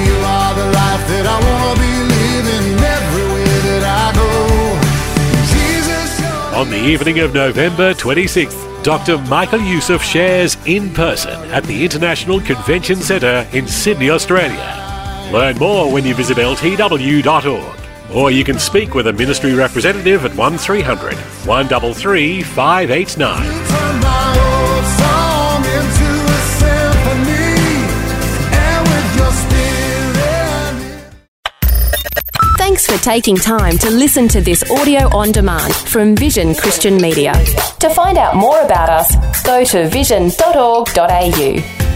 You 0.00 0.16
are 0.24 0.54
the 0.54 0.68
life 0.72 1.04
that 1.12 1.26
I 1.28 1.38
want 1.44 1.76
to 1.76 1.82
be 1.84 1.92
living 2.16 2.68
everywhere 2.80 3.60
that 3.68 3.84
I 3.84 4.06
go. 4.16 4.32
Jesus, 5.52 6.56
On 6.56 6.70
the 6.70 6.82
evening 6.82 7.18
of 7.18 7.34
November 7.34 7.92
26th, 7.92 8.82
Dr. 8.82 9.18
Michael 9.28 9.60
Youssef 9.60 10.02
shares 10.02 10.56
in 10.64 10.90
person 10.94 11.38
at 11.50 11.64
the 11.64 11.84
International 11.84 12.40
Convention 12.40 12.96
Centre 12.96 13.46
in 13.52 13.68
Sydney, 13.68 14.08
Australia. 14.08 15.28
Learn 15.30 15.58
more 15.58 15.92
when 15.92 16.06
you 16.06 16.14
visit 16.14 16.38
ltw.org. 16.38 17.79
Or 18.14 18.30
you 18.30 18.44
can 18.44 18.58
speak 18.58 18.94
with 18.94 19.06
a 19.06 19.12
ministry 19.12 19.54
representative 19.54 20.24
at 20.24 20.34
1300 20.34 21.14
133 21.46 22.42
589. 22.42 23.42
Turn 23.42 24.00
my 24.00 24.36
old 24.50 24.84
song 24.98 25.64
into 25.64 26.08
a 26.26 26.38
symphony, 26.58 27.54
and 28.52 28.88
with 28.88 29.16
your 29.16 29.32
spirit. 29.32 29.60
Thanks 32.58 32.86
for 32.86 32.98
taking 33.02 33.36
time 33.36 33.78
to 33.78 33.90
listen 33.90 34.28
to 34.28 34.40
this 34.40 34.62
audio 34.70 35.08
on 35.16 35.32
demand 35.32 35.74
from 35.74 36.14
Vision 36.16 36.54
Christian 36.54 36.96
Media. 36.96 37.32
To 37.78 37.90
find 37.90 38.18
out 38.18 38.34
more 38.36 38.60
about 38.60 38.88
us, 38.88 39.14
go 39.44 39.64
to 39.64 39.88
vision.org.au. 39.88 41.89